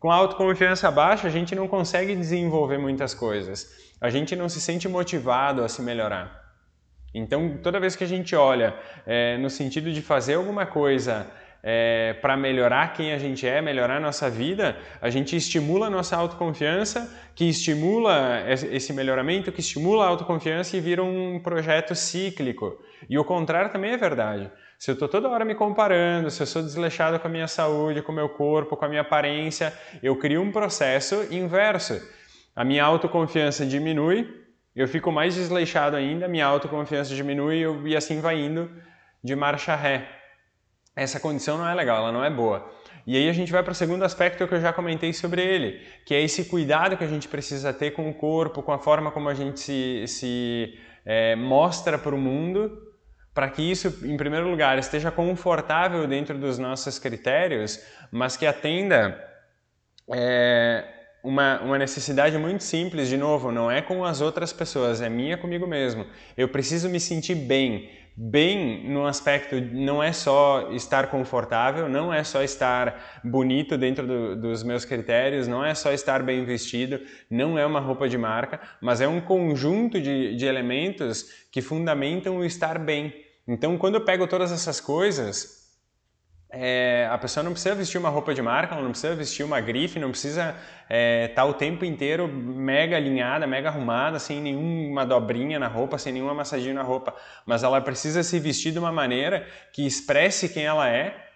Com 0.00 0.10
a 0.10 0.14
autoconfiança 0.14 0.90
baixa, 0.90 1.28
a 1.28 1.30
gente 1.30 1.54
não 1.54 1.68
consegue 1.68 2.16
desenvolver 2.16 2.78
muitas 2.78 3.12
coisas. 3.12 3.70
A 4.00 4.08
gente 4.08 4.34
não 4.34 4.48
se 4.48 4.58
sente 4.58 4.88
motivado 4.88 5.62
a 5.62 5.68
se 5.68 5.82
melhorar. 5.82 6.40
Então, 7.14 7.58
toda 7.62 7.78
vez 7.78 7.94
que 7.94 8.04
a 8.04 8.06
gente 8.06 8.34
olha 8.34 8.74
é, 9.06 9.36
no 9.36 9.50
sentido 9.50 9.92
de 9.92 10.00
fazer 10.00 10.36
alguma 10.36 10.64
coisa 10.64 11.30
é, 11.62 12.14
para 12.14 12.34
melhorar 12.34 12.94
quem 12.94 13.12
a 13.12 13.18
gente 13.18 13.46
é, 13.46 13.60
melhorar 13.60 13.98
a 13.98 14.00
nossa 14.00 14.30
vida, 14.30 14.74
a 15.02 15.10
gente 15.10 15.36
estimula 15.36 15.88
a 15.88 15.90
nossa 15.90 16.16
autoconfiança, 16.16 17.14
que 17.34 17.46
estimula 17.46 18.42
esse 18.48 18.94
melhoramento, 18.94 19.52
que 19.52 19.60
estimula 19.60 20.06
a 20.06 20.08
autoconfiança 20.08 20.78
e 20.78 20.80
vira 20.80 21.04
um 21.04 21.38
projeto 21.40 21.94
cíclico. 21.94 22.80
E 23.06 23.18
o 23.18 23.24
contrário 23.24 23.70
também 23.70 23.92
é 23.92 23.98
verdade. 23.98 24.50
Se 24.80 24.90
eu 24.90 24.94
estou 24.94 25.10
toda 25.10 25.28
hora 25.28 25.44
me 25.44 25.54
comparando, 25.54 26.30
se 26.30 26.42
eu 26.42 26.46
sou 26.46 26.62
desleixado 26.62 27.20
com 27.20 27.28
a 27.28 27.30
minha 27.30 27.46
saúde, 27.46 28.00
com 28.00 28.12
o 28.12 28.14
meu 28.14 28.30
corpo, 28.30 28.78
com 28.78 28.84
a 28.86 28.88
minha 28.88 29.02
aparência, 29.02 29.74
eu 30.02 30.16
crio 30.16 30.40
um 30.40 30.50
processo 30.50 31.26
inverso. 31.30 32.00
A 32.56 32.64
minha 32.64 32.82
autoconfiança 32.82 33.66
diminui, 33.66 34.26
eu 34.74 34.88
fico 34.88 35.12
mais 35.12 35.34
desleixado 35.34 35.96
ainda, 35.96 36.26
minha 36.26 36.46
autoconfiança 36.46 37.14
diminui 37.14 37.62
e 37.90 37.94
assim 37.94 38.22
vai 38.22 38.40
indo 38.40 38.70
de 39.22 39.36
marcha 39.36 39.76
ré. 39.76 40.08
Essa 40.96 41.20
condição 41.20 41.58
não 41.58 41.68
é 41.68 41.74
legal, 41.74 41.98
ela 41.98 42.10
não 42.10 42.24
é 42.24 42.30
boa. 42.30 42.66
E 43.06 43.18
aí 43.18 43.28
a 43.28 43.34
gente 43.34 43.52
vai 43.52 43.62
para 43.62 43.72
o 43.72 43.74
segundo 43.74 44.02
aspecto 44.02 44.48
que 44.48 44.54
eu 44.54 44.62
já 44.62 44.72
comentei 44.72 45.12
sobre 45.12 45.42
ele, 45.42 45.86
que 46.06 46.14
é 46.14 46.22
esse 46.22 46.46
cuidado 46.46 46.96
que 46.96 47.04
a 47.04 47.08
gente 47.08 47.28
precisa 47.28 47.70
ter 47.70 47.90
com 47.90 48.08
o 48.08 48.14
corpo, 48.14 48.62
com 48.62 48.72
a 48.72 48.78
forma 48.78 49.10
como 49.10 49.28
a 49.28 49.34
gente 49.34 49.60
se, 49.60 50.06
se 50.06 50.78
é, 51.04 51.36
mostra 51.36 51.98
para 51.98 52.14
o 52.14 52.18
mundo 52.18 52.89
para 53.34 53.48
que 53.48 53.62
isso, 53.62 54.04
em 54.04 54.16
primeiro 54.16 54.48
lugar, 54.48 54.78
esteja 54.78 55.10
confortável 55.10 56.06
dentro 56.06 56.36
dos 56.38 56.58
nossos 56.58 56.98
critérios, 56.98 57.80
mas 58.10 58.36
que 58.36 58.44
atenda 58.44 59.18
é, 60.12 60.84
uma, 61.22 61.60
uma 61.60 61.78
necessidade 61.78 62.36
muito 62.38 62.64
simples, 62.64 63.08
de 63.08 63.16
novo, 63.16 63.52
não 63.52 63.70
é 63.70 63.80
com 63.80 64.04
as 64.04 64.20
outras 64.20 64.52
pessoas, 64.52 65.00
é 65.00 65.08
minha 65.08 65.36
comigo 65.36 65.66
mesmo. 65.66 66.06
Eu 66.36 66.48
preciso 66.48 66.88
me 66.88 66.98
sentir 66.98 67.34
bem. 67.34 67.90
Bem 68.22 68.86
no 68.86 69.06
aspecto 69.06 69.58
não 69.72 70.02
é 70.02 70.12
só 70.12 70.72
estar 70.72 71.06
confortável, 71.06 71.88
não 71.88 72.12
é 72.12 72.22
só 72.22 72.42
estar 72.42 73.20
bonito 73.24 73.78
dentro 73.78 74.06
do, 74.06 74.36
dos 74.36 74.62
meus 74.62 74.84
critérios, 74.84 75.48
não 75.48 75.64
é 75.64 75.74
só 75.74 75.90
estar 75.90 76.22
bem 76.22 76.44
vestido, 76.44 77.00
não 77.30 77.58
é 77.58 77.64
uma 77.64 77.80
roupa 77.80 78.06
de 78.10 78.18
marca, 78.18 78.60
mas 78.78 79.00
é 79.00 79.08
um 79.08 79.22
conjunto 79.22 79.98
de, 79.98 80.36
de 80.36 80.44
elementos 80.44 81.30
que 81.50 81.62
fundamentam 81.62 82.36
o 82.36 82.44
estar 82.44 82.78
bem. 82.78 83.24
Então, 83.48 83.78
quando 83.78 83.94
eu 83.94 84.04
pego 84.04 84.26
todas 84.26 84.52
essas 84.52 84.82
coisas, 84.82 85.59
é, 86.52 87.08
a 87.10 87.16
pessoa 87.16 87.44
não 87.44 87.52
precisa 87.52 87.74
vestir 87.74 87.98
uma 87.98 88.08
roupa 88.08 88.34
de 88.34 88.42
marca, 88.42 88.74
ela 88.74 88.82
não 88.82 88.90
precisa 88.90 89.14
vestir 89.14 89.44
uma 89.44 89.60
grife, 89.60 90.00
não 90.00 90.10
precisa 90.10 90.48
estar 90.48 90.56
é, 90.88 91.28
tá 91.28 91.44
o 91.44 91.54
tempo 91.54 91.84
inteiro 91.84 92.26
mega 92.26 92.96
alinhada, 92.96 93.46
mega 93.46 93.68
arrumada, 93.68 94.18
sem 94.18 94.40
nenhuma 94.40 95.06
dobrinha 95.06 95.58
na 95.58 95.68
roupa, 95.68 95.96
sem 95.96 96.12
nenhuma 96.12 96.34
massaginha 96.34 96.74
na 96.74 96.82
roupa, 96.82 97.14
mas 97.46 97.62
ela 97.62 97.80
precisa 97.80 98.22
se 98.22 98.38
vestir 98.40 98.72
de 98.72 98.78
uma 98.78 98.90
maneira 98.90 99.46
que 99.72 99.86
expresse 99.86 100.48
quem 100.48 100.64
ela 100.64 100.88
é 100.88 101.28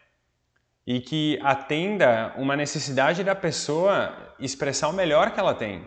e 0.87 1.01
que 1.01 1.39
atenda 1.43 2.35
uma 2.37 2.57
necessidade 2.57 3.23
da 3.23 3.35
pessoa 3.35 4.35
expressar 4.39 4.89
o 4.89 4.93
melhor 4.93 5.31
que 5.31 5.39
ela 5.39 5.55
tem. 5.55 5.87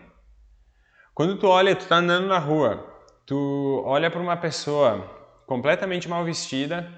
Quando 1.14 1.36
tu 1.36 1.46
olha, 1.46 1.76
tu 1.76 1.86
tá 1.86 1.96
andando 1.96 2.26
na 2.26 2.38
rua, 2.38 2.84
tu 3.26 3.82
olha 3.84 4.10
para 4.10 4.20
uma 4.20 4.36
pessoa 4.36 5.06
completamente 5.46 6.08
mal 6.08 6.24
vestida, 6.24 6.88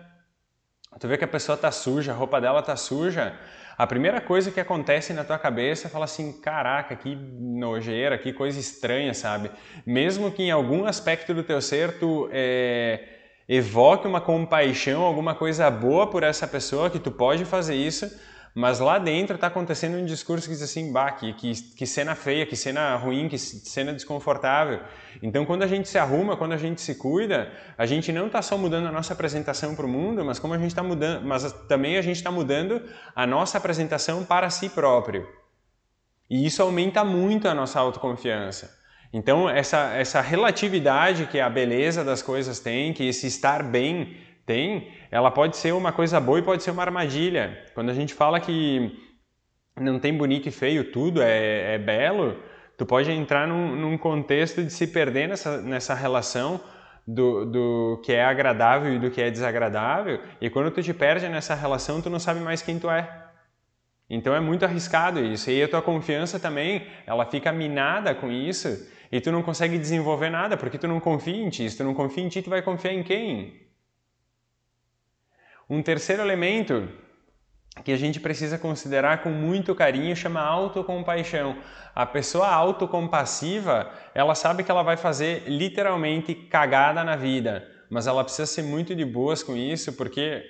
tu 0.98 1.06
vê 1.06 1.16
que 1.16 1.24
a 1.24 1.28
pessoa 1.28 1.56
tá 1.56 1.70
suja, 1.70 2.12
a 2.12 2.14
roupa 2.14 2.40
dela 2.40 2.62
tá 2.62 2.74
suja, 2.74 3.34
a 3.78 3.86
primeira 3.86 4.20
coisa 4.20 4.50
que 4.50 4.60
acontece 4.60 5.12
na 5.12 5.24
tua 5.24 5.38
cabeça 5.38 5.86
é 5.86 5.90
falar 5.90 6.04
assim, 6.04 6.32
caraca, 6.40 6.94
que 6.94 7.14
nojeira, 7.14 8.18
que 8.18 8.32
coisa 8.32 8.58
estranha, 8.58 9.14
sabe? 9.14 9.50
Mesmo 9.86 10.30
que 10.30 10.42
em 10.42 10.50
algum 10.50 10.84
aspecto 10.84 11.32
do 11.32 11.42
teu 11.42 11.62
ser 11.62 11.98
tu 11.98 12.28
é, 12.32 13.02
evoque 13.48 14.06
uma 14.06 14.20
compaixão, 14.20 15.02
alguma 15.02 15.34
coisa 15.34 15.70
boa 15.70 16.08
por 16.08 16.22
essa 16.22 16.46
pessoa, 16.46 16.90
que 16.90 16.98
tu 16.98 17.10
pode 17.10 17.44
fazer 17.44 17.74
isso, 17.74 18.10
mas 18.54 18.80
lá 18.80 18.98
dentro 18.98 19.36
está 19.36 19.46
acontecendo 19.46 19.96
um 19.96 20.04
discurso 20.04 20.48
que 20.48 20.54
diz 20.54 20.62
assim, 20.62 20.92
bah, 20.92 21.12
que, 21.12 21.32
que, 21.34 21.52
que, 21.52 21.86
cena 21.86 22.14
feia, 22.14 22.44
que 22.44 22.56
cena 22.56 22.96
ruim, 22.96 23.28
que 23.28 23.38
cena 23.38 23.92
desconfortável. 23.92 24.80
Então, 25.22 25.46
quando 25.46 25.62
a 25.62 25.66
gente 25.66 25.88
se 25.88 25.98
arruma, 25.98 26.36
quando 26.36 26.52
a 26.52 26.56
gente 26.56 26.80
se 26.80 26.96
cuida, 26.96 27.52
a 27.78 27.86
gente 27.86 28.12
não 28.12 28.26
está 28.26 28.42
só 28.42 28.58
mudando 28.58 28.88
a 28.88 28.92
nossa 28.92 29.12
apresentação 29.12 29.74
para 29.76 29.86
o 29.86 29.88
mundo, 29.88 30.24
mas 30.24 30.38
como 30.38 30.54
a 30.54 30.58
gente 30.58 30.70
está 30.70 30.82
mudando, 30.82 31.24
mas 31.24 31.52
também 31.68 31.96
a 31.96 32.02
gente 32.02 32.16
está 32.16 32.30
mudando 32.30 32.82
a 33.14 33.26
nossa 33.26 33.56
apresentação 33.56 34.24
para 34.24 34.50
si 34.50 34.68
próprio. 34.68 35.28
E 36.28 36.44
isso 36.44 36.62
aumenta 36.62 37.04
muito 37.04 37.46
a 37.48 37.54
nossa 37.54 37.78
autoconfiança. 37.78 38.78
Então, 39.12 39.50
essa, 39.50 39.92
essa 39.94 40.20
relatividade 40.20 41.26
que 41.26 41.40
a 41.40 41.50
beleza 41.50 42.04
das 42.04 42.22
coisas 42.22 42.60
tem, 42.60 42.92
que 42.92 43.08
esse 43.08 43.26
estar 43.26 43.62
bem 43.62 44.16
tem, 44.50 44.88
ela 45.12 45.30
pode 45.30 45.56
ser 45.56 45.72
uma 45.72 45.92
coisa 45.92 46.18
boa 46.18 46.40
e 46.40 46.42
pode 46.42 46.64
ser 46.64 46.72
uma 46.72 46.82
armadilha. 46.82 47.56
Quando 47.72 47.88
a 47.88 47.94
gente 47.94 48.12
fala 48.12 48.40
que 48.40 48.98
não 49.76 50.00
tem 50.00 50.12
bonito 50.12 50.48
e 50.48 50.50
feio, 50.50 50.90
tudo 50.90 51.22
é, 51.22 51.74
é 51.74 51.78
belo, 51.78 52.36
tu 52.76 52.84
pode 52.84 53.12
entrar 53.12 53.46
num, 53.46 53.76
num, 53.76 53.96
contexto 53.96 54.64
de 54.64 54.72
se 54.72 54.88
perder 54.88 55.28
nessa, 55.28 55.62
nessa 55.62 55.94
relação 55.94 56.60
do, 57.06 57.44
do 57.44 58.02
que 58.04 58.12
é 58.12 58.24
agradável 58.24 58.92
e 58.92 58.98
do 58.98 59.08
que 59.08 59.22
é 59.22 59.30
desagradável, 59.30 60.20
e 60.40 60.50
quando 60.50 60.72
tu 60.72 60.82
te 60.82 60.92
perde 60.92 61.28
nessa 61.28 61.54
relação, 61.54 62.02
tu 62.02 62.10
não 62.10 62.18
sabe 62.18 62.40
mais 62.40 62.60
quem 62.60 62.76
tu 62.76 62.90
é. 62.90 63.08
Então 64.08 64.34
é 64.34 64.40
muito 64.40 64.64
arriscado 64.64 65.24
isso. 65.24 65.48
E 65.48 65.62
a 65.62 65.68
tua 65.68 65.80
confiança 65.80 66.40
também, 66.40 66.84
ela 67.06 67.24
fica 67.24 67.52
minada 67.52 68.16
com 68.16 68.28
isso, 68.32 68.68
e 69.12 69.20
tu 69.20 69.30
não 69.30 69.44
consegue 69.44 69.78
desenvolver 69.78 70.28
nada, 70.28 70.56
porque 70.56 70.76
tu 70.76 70.88
não 70.88 70.98
confia 70.98 71.36
em 71.36 71.48
ti. 71.48 71.70
Se 71.70 71.76
tu 71.76 71.84
não 71.84 71.94
confia 71.94 72.24
em 72.24 72.28
ti, 72.28 72.42
tu 72.42 72.50
vai 72.50 72.62
confiar 72.62 72.92
em 72.92 73.04
quem? 73.04 73.69
Um 75.70 75.82
terceiro 75.82 76.20
elemento 76.20 76.88
que 77.84 77.92
a 77.92 77.96
gente 77.96 78.18
precisa 78.18 78.58
considerar 78.58 79.22
com 79.22 79.30
muito 79.30 79.72
carinho 79.72 80.16
chama 80.16 80.40
autocompaixão. 80.40 81.58
A 81.94 82.04
pessoa 82.04 82.48
autocompassiva, 82.48 83.88
ela 84.12 84.34
sabe 84.34 84.64
que 84.64 84.70
ela 84.72 84.82
vai 84.82 84.96
fazer 84.96 85.44
literalmente 85.46 86.34
cagada 86.34 87.04
na 87.04 87.14
vida, 87.14 87.64
mas 87.88 88.08
ela 88.08 88.24
precisa 88.24 88.46
ser 88.46 88.62
muito 88.62 88.96
de 88.96 89.04
boas 89.04 89.44
com 89.44 89.56
isso, 89.56 89.92
porque 89.92 90.42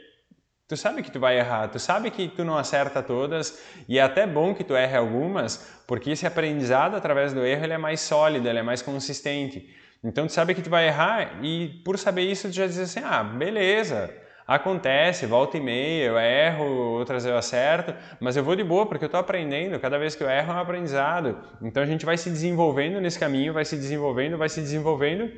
tu 0.67 0.75
sabe 0.75 1.03
que 1.03 1.11
tu 1.11 1.21
vai 1.21 1.39
errar, 1.39 1.69
tu 1.69 1.79
sabe 1.79 2.11
que 2.11 2.27
tu 2.27 2.43
não 2.43 2.57
acerta 2.57 3.03
todas 3.03 3.63
e 3.87 3.99
é 3.99 4.03
até 4.03 4.27
bom 4.27 4.55
que 4.55 4.65
tu 4.65 4.75
erre 4.75 4.97
algumas, 4.97 5.83
porque 5.87 6.13
esse 6.13 6.27
aprendizado 6.27 6.97
através 6.97 7.35
do 7.35 7.45
erro 7.45 7.65
ele 7.65 7.75
é 7.75 7.79
mais 7.79 8.01
sólido, 8.01 8.49
ele 8.49 8.61
é 8.61 8.63
mais 8.63 8.81
consistente. 8.81 9.69
Então 10.03 10.27
tu 10.27 10.33
sabe 10.33 10.55
que 10.55 10.63
tu 10.63 10.71
vai 10.71 10.87
errar 10.87 11.45
e 11.45 11.83
por 11.85 11.99
saber 11.99 12.23
isso 12.23 12.49
tu 12.49 12.55
já 12.55 12.67
diz 12.67 12.79
assim, 12.79 13.01
ah, 13.05 13.23
beleza, 13.23 14.11
Acontece, 14.51 15.27
volta 15.27 15.59
e 15.59 15.61
meia, 15.61 16.07
eu 16.07 16.19
erro, 16.19 16.65
outras 16.65 17.25
eu 17.25 17.37
acerto, 17.37 17.95
mas 18.19 18.37
eu 18.37 18.43
vou 18.43 18.57
de 18.57 18.65
boa 18.65 18.85
porque 18.85 19.05
eu 19.05 19.07
estou 19.07 19.21
aprendendo. 19.21 19.79
Cada 19.79 19.97
vez 19.97 20.17
que 20.17 20.25
eu 20.25 20.29
erro 20.29 20.51
é 20.51 20.57
um 20.57 20.59
aprendizado. 20.59 21.39
Então 21.63 21.81
a 21.81 21.87
gente 21.87 22.05
vai 22.05 22.17
se 22.17 22.29
desenvolvendo 22.29 23.01
nesse 23.01 23.17
caminho, 23.17 23.53
vai 23.53 23.65
se 23.65 23.77
desenvolvendo, 23.77 24.37
vai 24.37 24.49
se 24.49 24.61
desenvolvendo, 24.61 25.31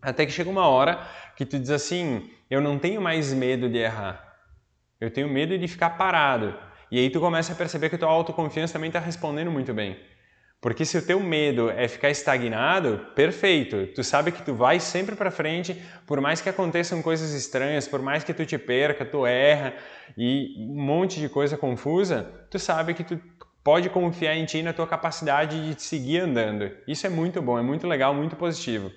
até 0.00 0.24
que 0.24 0.30
chega 0.30 0.48
uma 0.48 0.68
hora 0.68 1.04
que 1.34 1.44
tu 1.44 1.58
diz 1.58 1.70
assim: 1.70 2.30
eu 2.48 2.60
não 2.60 2.78
tenho 2.78 3.02
mais 3.02 3.34
medo 3.34 3.68
de 3.68 3.78
errar, 3.78 4.24
eu 5.00 5.10
tenho 5.10 5.28
medo 5.28 5.58
de 5.58 5.66
ficar 5.66 5.90
parado. 5.98 6.54
E 6.88 7.00
aí 7.00 7.10
tu 7.10 7.18
começa 7.18 7.52
a 7.52 7.56
perceber 7.56 7.90
que 7.90 7.98
tua 7.98 8.10
autoconfiança 8.10 8.74
também 8.74 8.90
está 8.90 9.00
respondendo 9.00 9.50
muito 9.50 9.74
bem. 9.74 9.98
Porque 10.60 10.84
se 10.84 10.98
o 10.98 11.02
teu 11.02 11.18
medo 11.18 11.70
é 11.70 11.88
ficar 11.88 12.10
estagnado, 12.10 13.06
perfeito. 13.14 13.86
Tu 13.94 14.04
sabe 14.04 14.30
que 14.30 14.42
tu 14.42 14.54
vai 14.54 14.78
sempre 14.78 15.16
para 15.16 15.30
frente, 15.30 15.80
por 16.06 16.20
mais 16.20 16.42
que 16.42 16.50
aconteçam 16.50 17.00
coisas 17.00 17.32
estranhas, 17.32 17.88
por 17.88 18.02
mais 18.02 18.22
que 18.22 18.34
tu 18.34 18.44
te 18.44 18.58
perca, 18.58 19.06
tu 19.06 19.24
erra 19.24 19.72
e 20.18 20.54
um 20.58 20.82
monte 20.82 21.18
de 21.18 21.30
coisa 21.30 21.56
confusa, 21.56 22.30
tu 22.50 22.58
sabe 22.58 22.92
que 22.92 23.02
tu 23.02 23.18
pode 23.64 23.88
confiar 23.88 24.36
em 24.36 24.44
ti 24.44 24.62
na 24.62 24.74
tua 24.74 24.86
capacidade 24.86 25.74
de 25.74 25.82
seguir 25.82 26.18
andando. 26.18 26.70
Isso 26.86 27.06
é 27.06 27.10
muito 27.10 27.40
bom, 27.40 27.58
é 27.58 27.62
muito 27.62 27.86
legal, 27.86 28.12
muito 28.12 28.36
positivo. 28.36 28.92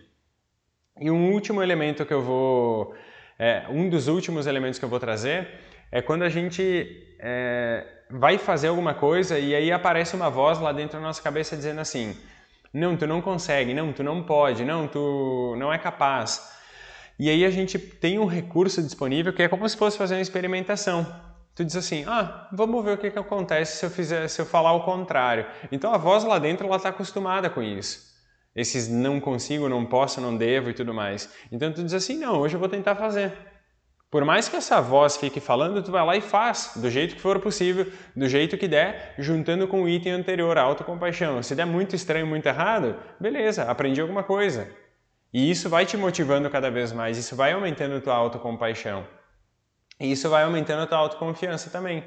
E 0.99 1.09
um 1.09 1.31
último 1.31 1.63
elemento 1.63 2.05
que 2.05 2.13
eu 2.13 2.21
vou, 2.21 2.93
é, 3.39 3.63
um 3.69 3.89
dos 3.89 4.09
últimos 4.09 4.47
elementos 4.47 4.77
que 4.77 4.83
eu 4.83 4.89
vou 4.89 4.99
trazer 4.99 5.47
é 5.89 6.01
quando 6.01 6.23
a 6.23 6.29
gente 6.29 7.15
é, 7.19 7.85
vai 8.13 8.37
fazer 8.37 8.67
alguma 8.67 8.93
coisa 8.93 9.39
e 9.39 9.55
aí 9.55 9.71
aparece 9.71 10.15
uma 10.15 10.29
voz 10.29 10.59
lá 10.59 10.71
dentro 10.71 10.99
da 10.99 11.05
nossa 11.05 11.21
cabeça 11.21 11.55
dizendo 11.55 11.81
assim: 11.81 12.15
não, 12.73 12.95
tu 12.95 13.07
não 13.07 13.21
consegue, 13.21 13.73
não, 13.73 13.91
tu 13.91 14.03
não 14.03 14.23
pode, 14.23 14.63
não, 14.63 14.87
tu 14.87 15.55
não 15.57 15.73
é 15.73 15.77
capaz. 15.77 16.51
E 17.19 17.29
aí 17.29 17.45
a 17.45 17.49
gente 17.49 17.77
tem 17.77 18.19
um 18.19 18.25
recurso 18.25 18.81
disponível 18.81 19.33
que 19.33 19.43
é 19.43 19.47
como 19.47 19.67
se 19.67 19.77
fosse 19.77 19.97
fazer 19.97 20.15
uma 20.15 20.21
experimentação. 20.21 21.05
Tu 21.55 21.63
diz 21.63 21.75
assim, 21.75 22.03
ah, 22.07 22.47
vamos 22.51 22.83
ver 22.83 22.93
o 22.93 22.97
que, 22.97 23.11
que 23.11 23.19
acontece 23.19 23.77
se 23.77 23.85
eu 23.85 23.91
fizer, 23.91 24.27
se 24.27 24.41
eu 24.41 24.45
falar 24.45 24.73
o 24.73 24.83
contrário. 24.83 25.45
Então 25.71 25.93
a 25.93 25.97
voz 25.97 26.23
lá 26.23 26.39
dentro 26.39 26.65
ela 26.65 26.77
está 26.77 26.89
acostumada 26.89 27.47
com 27.49 27.61
isso. 27.61 28.11
Esses 28.55 28.87
não 28.87 29.19
consigo, 29.19 29.69
não 29.69 29.85
posso, 29.85 30.19
não 30.19 30.35
devo 30.35 30.71
e 30.71 30.73
tudo 30.73 30.93
mais. 30.93 31.31
Então 31.51 31.71
tu 31.71 31.83
diz 31.83 31.93
assim, 31.93 32.17
não, 32.17 32.39
hoje 32.39 32.55
eu 32.55 32.59
vou 32.59 32.69
tentar 32.69 32.95
fazer. 32.95 33.33
Por 34.13 34.23
mais 34.23 34.47
que 34.47 34.55
essa 34.55 34.79
voz 34.79 35.17
fique 35.17 35.39
falando, 35.39 35.81
tu 35.81 35.91
vai 35.91 36.05
lá 36.05 36.15
e 36.15 36.21
faz, 36.21 36.73
do 36.75 36.87
jeito 36.87 37.15
que 37.15 37.19
for 37.19 37.39
possível, 37.39 37.91
do 38.15 38.29
jeito 38.29 38.59
que 38.59 38.67
der, 38.67 39.15
juntando 39.17 39.67
com 39.67 39.81
o 39.81 39.89
item 39.89 40.11
anterior, 40.11 40.55
a 40.55 40.61
autocompaixão. 40.61 41.41
Se 41.41 41.55
der 41.55 41.65
muito 41.65 41.95
estranho, 41.95 42.27
muito 42.27 42.45
errado, 42.45 42.95
beleza, 43.19 43.63
aprendi 43.63 43.99
alguma 43.99 44.21
coisa. 44.21 44.69
E 45.33 45.49
isso 45.49 45.67
vai 45.67 45.87
te 45.87 45.97
motivando 45.97 46.47
cada 46.47 46.69
vez 46.69 46.93
mais, 46.93 47.17
isso 47.17 47.35
vai 47.35 47.53
aumentando 47.53 47.95
a 47.95 48.01
tua 48.01 48.13
autocompaixão. 48.13 49.03
E 49.99 50.11
isso 50.11 50.29
vai 50.29 50.43
aumentando 50.43 50.83
a 50.83 50.85
tua 50.85 50.99
autoconfiança 50.99 51.71
também. 51.71 52.03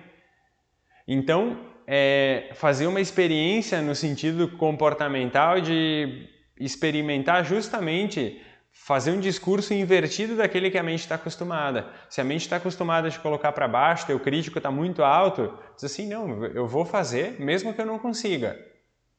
Então, 1.08 1.58
é, 1.88 2.50
fazer 2.54 2.86
uma 2.86 3.00
experiência 3.00 3.82
no 3.82 3.96
sentido 3.96 4.46
comportamental 4.56 5.60
de 5.60 6.28
experimentar 6.56 7.44
justamente 7.44 8.40
fazer 8.85 9.11
um 9.11 9.18
discurso 9.18 9.75
invertido 9.75 10.37
daquele 10.37 10.71
que 10.71 10.78
a 10.78 10.83
mente 10.83 11.00
está 11.00 11.16
acostumada. 11.16 11.88
Se 12.09 12.21
a 12.21 12.25
mente 12.25 12.42
está 12.42 12.56
acostumada 12.56 13.09
a 13.09 13.11
te 13.11 13.18
colocar 13.18 13.50
para 13.50 13.66
baixo, 13.66 14.06
teu 14.06 14.21
crítico 14.21 14.59
está 14.59 14.71
muito 14.71 15.02
alto, 15.02 15.59
diz 15.75 15.85
assim, 15.85 16.06
não, 16.06 16.45
eu 16.45 16.68
vou 16.68 16.85
fazer 16.85 17.40
mesmo 17.40 17.75
que 17.75 17.80
eu 17.80 17.87
não 17.87 17.99
consiga, 17.99 18.56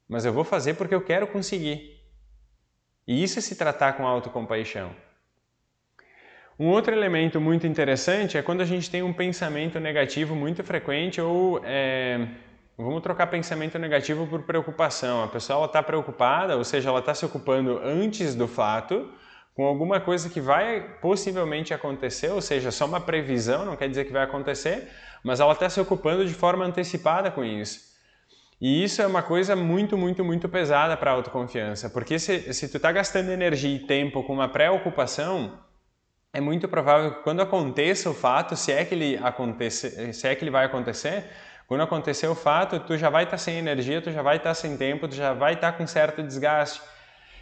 mas 0.08 0.24
eu 0.24 0.32
vou 0.32 0.46
fazer 0.46 0.76
porque 0.76 0.96
eu 0.96 1.02
quero 1.02 1.28
conseguir. 1.28 1.98
E 3.06 3.22
isso 3.22 3.40
é 3.40 3.42
se 3.42 3.56
tratar 3.56 3.94
com 3.94 4.08
autocompaixão. 4.08 4.96
Um 6.58 6.68
outro 6.68 6.94
elemento 6.94 7.42
muito 7.42 7.68
interessante 7.68 8.38
é 8.38 8.42
quando 8.42 8.62
a 8.62 8.66
gente 8.66 8.90
tem 8.90 9.04
um 9.04 9.12
pensamento 9.12 9.82
negativo 9.82 10.34
muito 10.34 10.64
frequente 10.64 11.20
ou 11.20 11.60
é, 11.66 12.26
vamos 12.78 13.02
trocar 13.04 13.28
pensamento 13.28 13.78
negativo 13.78 14.26
por 14.28 14.44
preocupação. 14.44 15.24
A 15.24 15.28
pessoa 15.28 15.66
está 15.66 15.84
preocupada, 15.84 16.56
ou 16.56 16.64
seja, 16.64 16.90
ela 16.90 17.00
está 17.00 17.14
se 17.14 17.26
ocupando 17.26 17.80
antes 17.84 18.34
do 18.34 18.48
fato 18.48 19.12
com 19.58 19.66
alguma 19.66 20.00
coisa 20.00 20.30
que 20.30 20.40
vai 20.40 20.80
possivelmente 21.02 21.74
acontecer, 21.74 22.30
ou 22.30 22.40
seja, 22.40 22.70
só 22.70 22.86
uma 22.86 23.02
previsão, 23.02 23.66
não 23.66 23.76
quer 23.76 23.90
dizer 23.90 24.06
que 24.06 24.14
vai 24.14 24.22
acontecer, 24.22 24.88
mas 25.24 25.40
ela 25.40 25.52
está 25.52 25.68
se 25.68 25.82
ocupando 25.82 26.24
de 26.28 26.34
forma 26.36 26.64
antecipada 26.64 27.32
com 27.32 27.44
isso. 27.44 27.80
E 28.62 28.84
isso 28.84 29.02
é 29.02 29.08
uma 29.08 29.24
coisa 29.24 29.56
muito, 29.56 29.98
muito, 29.98 30.24
muito 30.24 30.48
pesada 30.48 30.96
para 30.96 31.10
a 31.10 31.16
autoconfiança, 31.16 31.90
porque 31.90 32.20
se, 32.20 32.54
se 32.54 32.70
tu 32.70 32.78
está 32.78 32.92
gastando 32.92 33.32
energia 33.32 33.76
e 33.76 33.80
tempo 33.80 34.22
com 34.22 34.34
uma 34.34 34.48
preocupação, 34.48 35.60
é 36.32 36.40
muito 36.40 36.68
provável 36.68 37.16
que 37.16 37.24
quando 37.24 37.42
aconteça 37.42 38.12
o 38.12 38.14
fato, 38.14 38.56
se 38.56 38.72
é 38.72 38.86
que 38.86 38.94
ele, 38.94 39.18
acontece, 39.24 40.14
se 40.14 40.28
é 40.28 40.36
que 40.36 40.44
ele 40.44 40.52
vai 40.52 40.68
acontecer, 40.68 41.26
quando 41.66 41.82
acontecer 41.82 42.28
o 42.28 42.36
fato, 42.36 42.80
tu 42.82 42.96
já 42.96 43.10
vai 43.10 43.24
estar 43.24 43.32
tá 43.32 43.38
sem 43.40 43.58
energia, 43.58 44.04
tu 44.04 44.12
já 44.12 44.22
vai 44.22 44.38
estar 44.38 44.52
tá 44.52 44.54
sem 44.54 44.78
tempo, 44.78 45.08
tu 45.08 45.16
já 45.16 45.34
vai 45.34 45.54
estar 45.54 45.72
tá 45.72 45.78
com 45.80 45.88
certo 45.88 46.22
desgaste. 46.22 46.80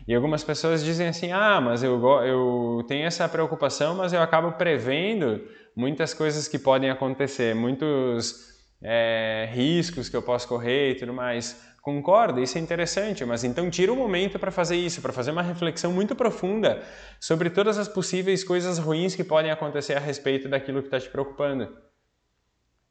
E 0.08 0.14
algumas 0.14 0.44
pessoas 0.44 0.84
dizem 0.84 1.08
assim: 1.08 1.32
ah, 1.32 1.60
mas 1.60 1.84
eu, 1.84 2.00
eu 2.24 2.84
tenho 2.88 3.06
essa 3.06 3.28
preocupação, 3.28 3.96
mas 3.96 4.14
eu 4.14 4.22
acabo 4.22 4.52
prevendo 4.54 5.42
muitas 5.76 6.14
coisas 6.14 6.48
que 6.48 6.60
podem 6.60 6.90
acontecer, 6.90 7.56
muitos 7.56 8.56
é, 8.82 9.50
riscos 9.52 10.08
que 10.08 10.16
eu 10.16 10.22
posso 10.22 10.48
correr 10.48 10.92
e 10.92 10.96
tudo 10.96 11.14
mais. 11.14 11.64
Concordo, 11.82 12.42
isso 12.42 12.58
é 12.58 12.62
interessante, 12.62 13.24
mas 13.26 13.44
então 13.44 13.70
tira 13.70 13.94
um 13.94 13.96
momento 13.96 14.40
para 14.40 14.50
fazer 14.50 14.76
isso, 14.76 15.04
para 15.04 15.14
fazer 15.14 15.30
uma 15.30 15.44
reflexão 15.44 15.92
muito 15.92 16.16
profunda 16.16 16.82
sobre 17.20 17.48
todas 17.48 17.78
as 17.78 17.88
possíveis 17.88 18.44
coisas 18.44 18.80
ruins 18.80 19.16
que 19.16 19.24
podem 19.24 19.52
acontecer 19.52 19.94
a 19.94 20.00
respeito 20.00 20.50
daquilo 20.50 20.82
que 20.82 20.88
está 20.88 21.00
te 21.00 21.10
preocupando. 21.10 21.78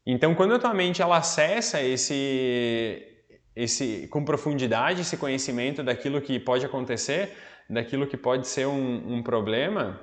Então, 0.07 0.35
quando 0.35 0.55
a 0.55 0.59
tua 0.61 0.73
mente 0.73 1.03
ela 1.03 1.17
acessa 1.17 1.83
esse 1.83 3.14
esse, 3.57 4.09
com 4.09 4.25
profundidade 4.25 5.03
esse 5.03 5.17
conhecimento 5.17 5.83
daquilo 5.83 6.21
que 6.21 6.39
pode 6.39 6.65
acontecer, 6.67 7.37
daquilo 7.69 8.07
que 8.07 8.17
pode 8.17 8.47
ser 8.47 8.67
um, 8.67 9.15
um 9.15 9.23
problema, 9.23 10.01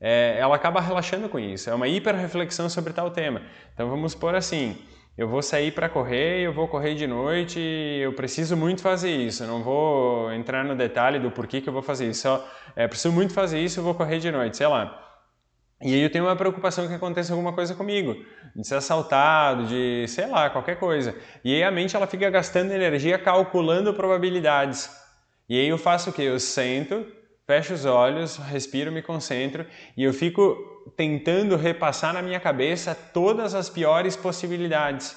é, 0.00 0.36
ela 0.38 0.56
acaba 0.56 0.80
relaxando 0.80 1.28
com 1.28 1.38
isso. 1.38 1.70
É 1.70 1.74
uma 1.74 1.88
hiper-reflexão 1.88 2.68
sobre 2.68 2.92
tal 2.92 3.10
tema. 3.10 3.42
Então 3.72 3.88
vamos 3.88 4.14
por 4.14 4.34
assim, 4.34 4.76
eu 5.16 5.28
vou 5.28 5.42
sair 5.42 5.72
para 5.72 5.88
correr, 5.88 6.40
eu 6.40 6.52
vou 6.52 6.66
correr 6.66 6.94
de 6.94 7.06
noite, 7.06 7.60
eu 7.60 8.12
preciso 8.14 8.56
muito 8.56 8.80
fazer 8.80 9.14
isso. 9.14 9.46
Não 9.46 9.62
vou 9.62 10.32
entrar 10.32 10.64
no 10.64 10.74
detalhe 10.74 11.18
do 11.18 11.30
porquê 11.30 11.60
que 11.60 11.68
eu 11.68 11.72
vou 11.72 11.82
fazer 11.82 12.08
isso. 12.08 12.22
Só, 12.22 12.48
é, 12.74 12.88
preciso 12.88 13.12
muito 13.12 13.32
fazer 13.32 13.60
isso, 13.60 13.80
eu 13.80 13.84
vou 13.84 13.94
correr 13.94 14.18
de 14.18 14.30
noite, 14.30 14.56
sei 14.56 14.66
lá. 14.66 15.11
E 15.82 15.92
aí 15.94 16.00
eu 16.00 16.10
tenho 16.10 16.24
uma 16.24 16.36
preocupação 16.36 16.86
que 16.86 16.94
aconteça 16.94 17.32
alguma 17.32 17.52
coisa 17.52 17.74
comigo, 17.74 18.14
de 18.54 18.66
ser 18.66 18.76
assaltado, 18.76 19.66
de 19.66 20.06
sei 20.06 20.26
lá, 20.26 20.48
qualquer 20.48 20.78
coisa. 20.78 21.14
E 21.44 21.54
aí 21.54 21.64
a 21.64 21.70
mente 21.70 21.96
ela 21.96 22.06
fica 22.06 22.30
gastando 22.30 22.72
energia 22.72 23.18
calculando 23.18 23.92
probabilidades. 23.92 24.90
E 25.48 25.58
aí 25.58 25.68
eu 25.68 25.76
faço 25.76 26.10
o 26.10 26.12
quê? 26.12 26.22
Eu 26.22 26.38
sento, 26.38 27.04
fecho 27.46 27.74
os 27.74 27.84
olhos, 27.84 28.36
respiro, 28.36 28.92
me 28.92 29.02
concentro 29.02 29.66
e 29.96 30.04
eu 30.04 30.12
fico 30.12 30.56
tentando 30.96 31.56
repassar 31.56 32.12
na 32.14 32.22
minha 32.22 32.38
cabeça 32.38 32.94
todas 32.94 33.54
as 33.54 33.68
piores 33.68 34.16
possibilidades. 34.16 35.16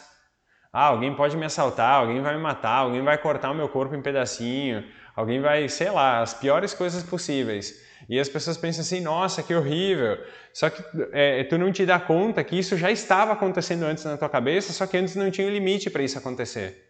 Ah, 0.74 0.88
alguém 0.88 1.16
pode 1.16 1.38
me 1.38 1.46
assaltar, 1.46 2.02
alguém 2.02 2.22
vai 2.22 2.36
me 2.36 2.42
matar, 2.42 2.80
alguém 2.80 3.02
vai 3.02 3.18
cortar 3.18 3.52
o 3.52 3.56
meu 3.56 3.70
corpo 3.70 3.96
em 3.96 4.02
pedacinho, 4.02 4.84
alguém 5.16 5.40
vai, 5.40 5.70
sei 5.70 5.90
lá, 5.90 6.22
as 6.22 6.34
piores 6.34 6.74
coisas 6.74 7.02
possíveis. 7.04 7.74
E 8.08 8.20
as 8.20 8.30
pessoas 8.30 8.58
pensam 8.58 8.82
assim, 8.82 9.02
nossa, 9.02 9.42
que 9.42 9.54
horrível. 9.54 10.18
Só 10.54 10.70
que 10.70 10.84
é, 11.12 11.44
tu 11.44 11.58
não 11.58 11.72
te 11.72 11.86
dá 11.86 12.00
conta 12.00 12.44
que 12.44 12.58
isso 12.58 12.78
já 12.78 12.92
estava 12.92 13.34
acontecendo 13.34 13.84
antes 13.84 14.04
na 14.04 14.18
tua 14.18 14.30
cabeça, 14.30 14.74
só 14.74 14.86
que 14.86 14.96
antes 14.96 15.16
não 15.16 15.32
tinha 15.32 15.50
limite 15.50 15.90
para 15.90 16.04
isso 16.04 16.18
acontecer. 16.18 16.86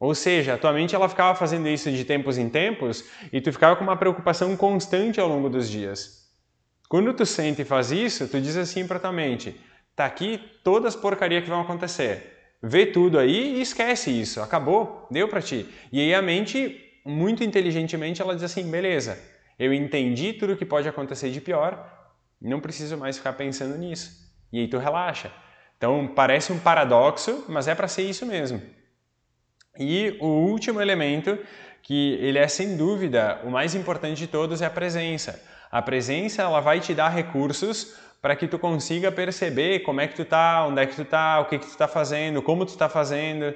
Ou 0.00 0.14
seja, 0.14 0.54
a 0.54 0.58
tua 0.58 0.72
mente 0.72 0.94
ela 0.94 1.08
ficava 1.08 1.36
fazendo 1.36 1.68
isso 1.68 1.90
de 1.90 2.04
tempos 2.04 2.38
em 2.38 2.48
tempos 2.48 3.04
e 3.32 3.40
tu 3.40 3.52
ficava 3.52 3.76
com 3.76 3.82
uma 3.82 3.96
preocupação 3.96 4.56
constante 4.56 5.20
ao 5.20 5.28
longo 5.28 5.50
dos 5.50 5.68
dias. 5.68 6.28
Quando 6.88 7.12
tu 7.12 7.26
sente 7.26 7.62
e 7.62 7.64
faz 7.64 7.90
isso, 7.90 8.28
tu 8.28 8.40
diz 8.40 8.56
assim 8.56 8.86
para 8.86 8.98
tua 8.98 9.12
mente, 9.12 9.60
tá 9.94 10.06
aqui 10.06 10.40
todas 10.62 10.94
as 10.94 11.00
porcarias 11.00 11.42
que 11.42 11.50
vão 11.50 11.60
acontecer. 11.60 12.36
Vê 12.62 12.86
tudo 12.86 13.18
aí 13.18 13.58
e 13.58 13.60
esquece 13.60 14.10
isso, 14.10 14.40
acabou, 14.40 15.06
deu 15.10 15.28
para 15.28 15.42
ti. 15.42 15.68
E 15.92 16.00
aí 16.00 16.14
a 16.14 16.22
mente, 16.22 16.80
muito 17.04 17.44
inteligentemente, 17.44 18.22
ela 18.22 18.34
diz 18.34 18.44
assim, 18.44 18.68
beleza, 18.70 19.18
eu 19.58 19.72
entendi 19.72 20.32
tudo 20.32 20.52
o 20.52 20.56
que 20.56 20.64
pode 20.64 20.88
acontecer 20.88 21.30
de 21.30 21.40
pior, 21.40 21.98
não 22.40 22.60
preciso 22.60 22.96
mais 22.96 23.16
ficar 23.18 23.32
pensando 23.32 23.76
nisso. 23.76 24.28
E 24.52 24.60
aí 24.60 24.68
tu 24.68 24.78
relaxa. 24.78 25.32
Então 25.76 26.06
parece 26.08 26.52
um 26.52 26.58
paradoxo, 26.58 27.44
mas 27.48 27.68
é 27.68 27.74
para 27.74 27.88
ser 27.88 28.02
isso 28.02 28.24
mesmo. 28.24 28.62
E 29.78 30.16
o 30.20 30.26
último 30.26 30.80
elemento, 30.80 31.38
que 31.82 32.14
ele 32.20 32.38
é 32.38 32.48
sem 32.48 32.76
dúvida 32.76 33.40
o 33.44 33.50
mais 33.50 33.74
importante 33.74 34.18
de 34.18 34.26
todos, 34.26 34.62
é 34.62 34.66
a 34.66 34.70
presença. 34.70 35.42
A 35.70 35.82
presença 35.82 36.42
ela 36.42 36.60
vai 36.60 36.80
te 36.80 36.94
dar 36.94 37.08
recursos 37.08 37.96
para 38.20 38.34
que 38.34 38.48
tu 38.48 38.58
consiga 38.58 39.12
perceber 39.12 39.80
como 39.80 40.00
é 40.00 40.08
que 40.08 40.16
tu 40.16 40.24
tá, 40.24 40.66
onde 40.66 40.82
é 40.82 40.86
que 40.86 40.96
tu 40.96 41.04
tá, 41.04 41.40
o 41.40 41.44
que 41.46 41.58
que 41.58 41.66
tu 41.66 41.76
tá 41.76 41.86
fazendo, 41.86 42.42
como 42.42 42.66
tu 42.66 42.76
tá 42.76 42.88
fazendo. 42.88 43.54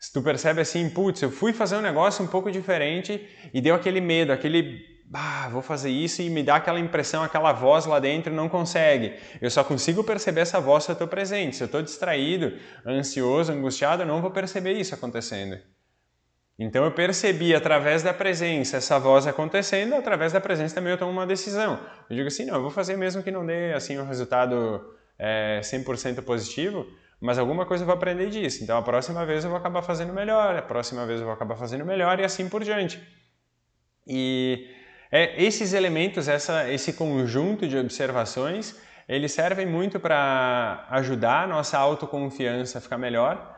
Se 0.00 0.12
tu 0.12 0.22
percebe 0.22 0.60
assim, 0.60 0.90
putz, 0.90 1.22
eu 1.22 1.30
fui 1.30 1.52
fazer 1.52 1.76
um 1.76 1.80
negócio 1.80 2.24
um 2.24 2.28
pouco 2.28 2.50
diferente 2.50 3.28
e 3.52 3.60
deu 3.60 3.74
aquele 3.74 4.00
medo, 4.00 4.32
aquele 4.32 4.93
bah, 5.04 5.48
vou 5.48 5.62
fazer 5.62 5.90
isso 5.90 6.22
e 6.22 6.30
me 6.30 6.42
dá 6.42 6.56
aquela 6.56 6.80
impressão, 6.80 7.22
aquela 7.22 7.52
voz 7.52 7.86
lá 7.86 8.00
dentro 8.00 8.32
não 8.32 8.48
consegue. 8.48 9.14
Eu 9.40 9.50
só 9.50 9.62
consigo 9.62 10.02
perceber 10.02 10.40
essa 10.40 10.60
voz 10.60 10.84
se 10.84 10.90
eu 10.90 10.94
estou 10.94 11.06
presente. 11.06 11.56
Se 11.56 11.62
eu 11.62 11.66
estou 11.66 11.82
distraído, 11.82 12.56
ansioso, 12.86 13.52
angustiado, 13.52 14.02
eu 14.02 14.06
não 14.06 14.20
vou 14.20 14.30
perceber 14.30 14.72
isso 14.72 14.94
acontecendo. 14.94 15.58
Então 16.58 16.84
eu 16.84 16.92
percebi 16.92 17.54
através 17.54 18.02
da 18.02 18.14
presença 18.14 18.76
essa 18.76 18.98
voz 18.98 19.26
acontecendo, 19.26 19.94
através 19.94 20.32
da 20.32 20.40
presença 20.40 20.74
também 20.74 20.92
eu 20.92 20.98
tomo 20.98 21.10
uma 21.10 21.26
decisão. 21.26 21.80
Eu 22.08 22.16
digo 22.16 22.28
assim, 22.28 22.44
não, 22.44 22.54
eu 22.54 22.62
vou 22.62 22.70
fazer 22.70 22.96
mesmo 22.96 23.22
que 23.22 23.30
não 23.30 23.44
dê 23.44 23.72
assim 23.72 23.98
um 23.98 24.06
resultado 24.06 24.94
é, 25.18 25.60
100% 25.62 26.22
positivo, 26.22 26.86
mas 27.20 27.38
alguma 27.38 27.66
coisa 27.66 27.82
eu 27.82 27.86
vou 27.86 27.94
aprender 27.94 28.30
disso. 28.30 28.62
Então 28.62 28.78
a 28.78 28.82
próxima 28.82 29.26
vez 29.26 29.42
eu 29.42 29.50
vou 29.50 29.58
acabar 29.58 29.82
fazendo 29.82 30.12
melhor, 30.12 30.54
a 30.56 30.62
próxima 30.62 31.04
vez 31.04 31.18
eu 31.18 31.26
vou 31.26 31.34
acabar 31.34 31.56
fazendo 31.56 31.84
melhor 31.84 32.20
e 32.20 32.24
assim 32.24 32.48
por 32.48 32.62
diante. 32.62 33.02
E 34.06 34.68
é, 35.16 35.40
esses 35.40 35.72
elementos, 35.72 36.26
essa, 36.26 36.68
esse 36.72 36.92
conjunto 36.92 37.68
de 37.68 37.78
observações, 37.78 38.74
eles 39.08 39.30
servem 39.30 39.64
muito 39.64 40.00
para 40.00 40.88
ajudar 40.90 41.44
a 41.44 41.46
nossa 41.46 41.78
autoconfiança 41.78 42.78
a 42.78 42.80
ficar 42.80 42.98
melhor 42.98 43.54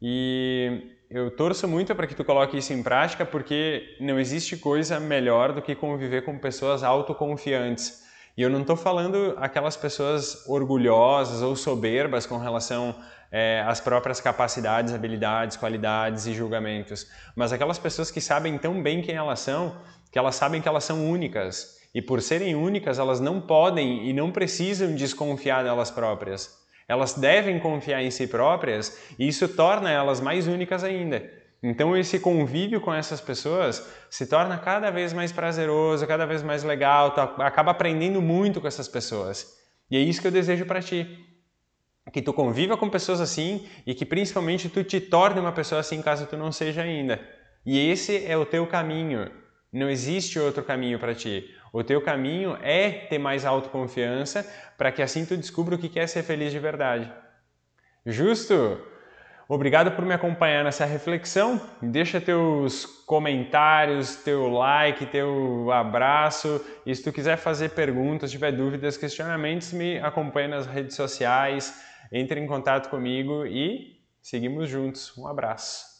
e 0.00 0.96
eu 1.10 1.30
torço 1.36 1.68
muito 1.68 1.94
para 1.94 2.06
que 2.06 2.14
tu 2.14 2.24
coloque 2.24 2.56
isso 2.56 2.72
em 2.72 2.82
prática 2.82 3.26
porque 3.26 3.94
não 4.00 4.18
existe 4.18 4.56
coisa 4.56 4.98
melhor 4.98 5.52
do 5.52 5.60
que 5.60 5.74
conviver 5.74 6.24
com 6.24 6.38
pessoas 6.38 6.82
autoconfiantes. 6.82 8.02
E 8.34 8.40
eu 8.40 8.48
não 8.48 8.62
estou 8.62 8.74
falando 8.74 9.34
aquelas 9.36 9.76
pessoas 9.76 10.48
orgulhosas 10.48 11.42
ou 11.42 11.54
soberbas 11.54 12.24
com 12.24 12.38
relação 12.38 12.96
é, 13.38 13.62
às 13.66 13.82
próprias 13.82 14.18
capacidades, 14.18 14.94
habilidades, 14.94 15.58
qualidades 15.58 16.24
e 16.24 16.32
julgamentos, 16.32 17.06
mas 17.36 17.52
aquelas 17.52 17.78
pessoas 17.78 18.10
que 18.10 18.18
sabem 18.18 18.56
tão 18.56 18.82
bem 18.82 19.02
quem 19.02 19.14
elas 19.14 19.40
são 19.40 19.76
que 20.10 20.18
elas 20.18 20.36
sabem 20.36 20.62
que 20.62 20.68
elas 20.68 20.84
são 20.84 21.10
únicas 21.10 21.76
e 21.94 22.00
por 22.00 22.22
serem 22.22 22.54
únicas 22.54 22.98
elas 22.98 23.20
não 23.20 23.38
podem 23.38 24.08
e 24.08 24.12
não 24.14 24.32
precisam 24.32 24.94
desconfiar 24.94 25.62
delas 25.64 25.90
próprias. 25.90 26.64
Elas 26.88 27.12
devem 27.12 27.58
confiar 27.58 28.02
em 28.02 28.10
si 28.10 28.26
próprias 28.26 28.98
e 29.18 29.28
isso 29.28 29.46
torna 29.48 29.90
elas 29.90 30.18
mais 30.18 30.46
únicas 30.46 30.82
ainda. 30.82 31.22
Então 31.62 31.94
esse 31.94 32.18
convívio 32.18 32.80
com 32.80 32.94
essas 32.94 33.20
pessoas 33.20 33.86
se 34.08 34.26
torna 34.26 34.56
cada 34.56 34.90
vez 34.90 35.12
mais 35.12 35.30
prazeroso, 35.30 36.06
cada 36.06 36.24
vez 36.24 36.42
mais 36.42 36.64
legal, 36.64 37.10
tu 37.10 37.20
acaba 37.20 37.72
aprendendo 37.72 38.22
muito 38.22 38.62
com 38.62 38.66
essas 38.66 38.88
pessoas. 38.88 39.54
E 39.90 39.96
é 39.98 40.00
isso 40.00 40.22
que 40.22 40.26
eu 40.26 40.32
desejo 40.32 40.64
para 40.64 40.80
ti. 40.80 41.25
Que 42.12 42.22
tu 42.22 42.32
conviva 42.32 42.76
com 42.76 42.88
pessoas 42.88 43.20
assim 43.20 43.66
e 43.86 43.94
que 43.94 44.06
principalmente 44.06 44.68
tu 44.68 44.84
te 44.84 45.00
torne 45.00 45.40
uma 45.40 45.52
pessoa 45.52 45.80
assim 45.80 46.00
caso 46.00 46.26
tu 46.26 46.36
não 46.36 46.52
seja 46.52 46.82
ainda. 46.82 47.20
E 47.64 47.90
esse 47.90 48.24
é 48.24 48.36
o 48.36 48.46
teu 48.46 48.66
caminho. 48.66 49.30
Não 49.72 49.90
existe 49.90 50.38
outro 50.38 50.62
caminho 50.62 50.98
para 50.98 51.14
ti. 51.14 51.52
O 51.72 51.82
teu 51.82 52.00
caminho 52.00 52.56
é 52.62 52.90
ter 52.90 53.18
mais 53.18 53.44
autoconfiança 53.44 54.48
para 54.78 54.92
que 54.92 55.02
assim 55.02 55.26
tu 55.26 55.36
descubra 55.36 55.74
o 55.74 55.78
que 55.78 55.98
é 55.98 56.06
ser 56.06 56.22
feliz 56.22 56.52
de 56.52 56.58
verdade. 56.58 57.12
Justo? 58.06 58.80
Obrigado 59.48 59.92
por 59.92 60.04
me 60.04 60.12
acompanhar 60.12 60.64
nessa 60.64 60.84
reflexão. 60.84 61.60
Deixa 61.80 62.20
teus 62.20 62.84
comentários, 63.06 64.16
teu 64.16 64.48
like, 64.48 65.06
teu 65.06 65.70
abraço. 65.70 66.64
E 66.84 66.94
se 66.94 67.04
tu 67.04 67.12
quiser 67.12 67.36
fazer 67.36 67.70
perguntas, 67.70 68.30
tiver 68.30 68.50
dúvidas, 68.50 68.96
questionamentos, 68.96 69.72
me 69.72 69.98
acompanhe 69.98 70.48
nas 70.48 70.66
redes 70.66 70.96
sociais, 70.96 71.80
entre 72.12 72.40
em 72.40 72.46
contato 72.46 72.88
comigo 72.90 73.46
e 73.46 74.00
seguimos 74.20 74.68
juntos. 74.68 75.16
Um 75.16 75.26
abraço. 75.26 75.95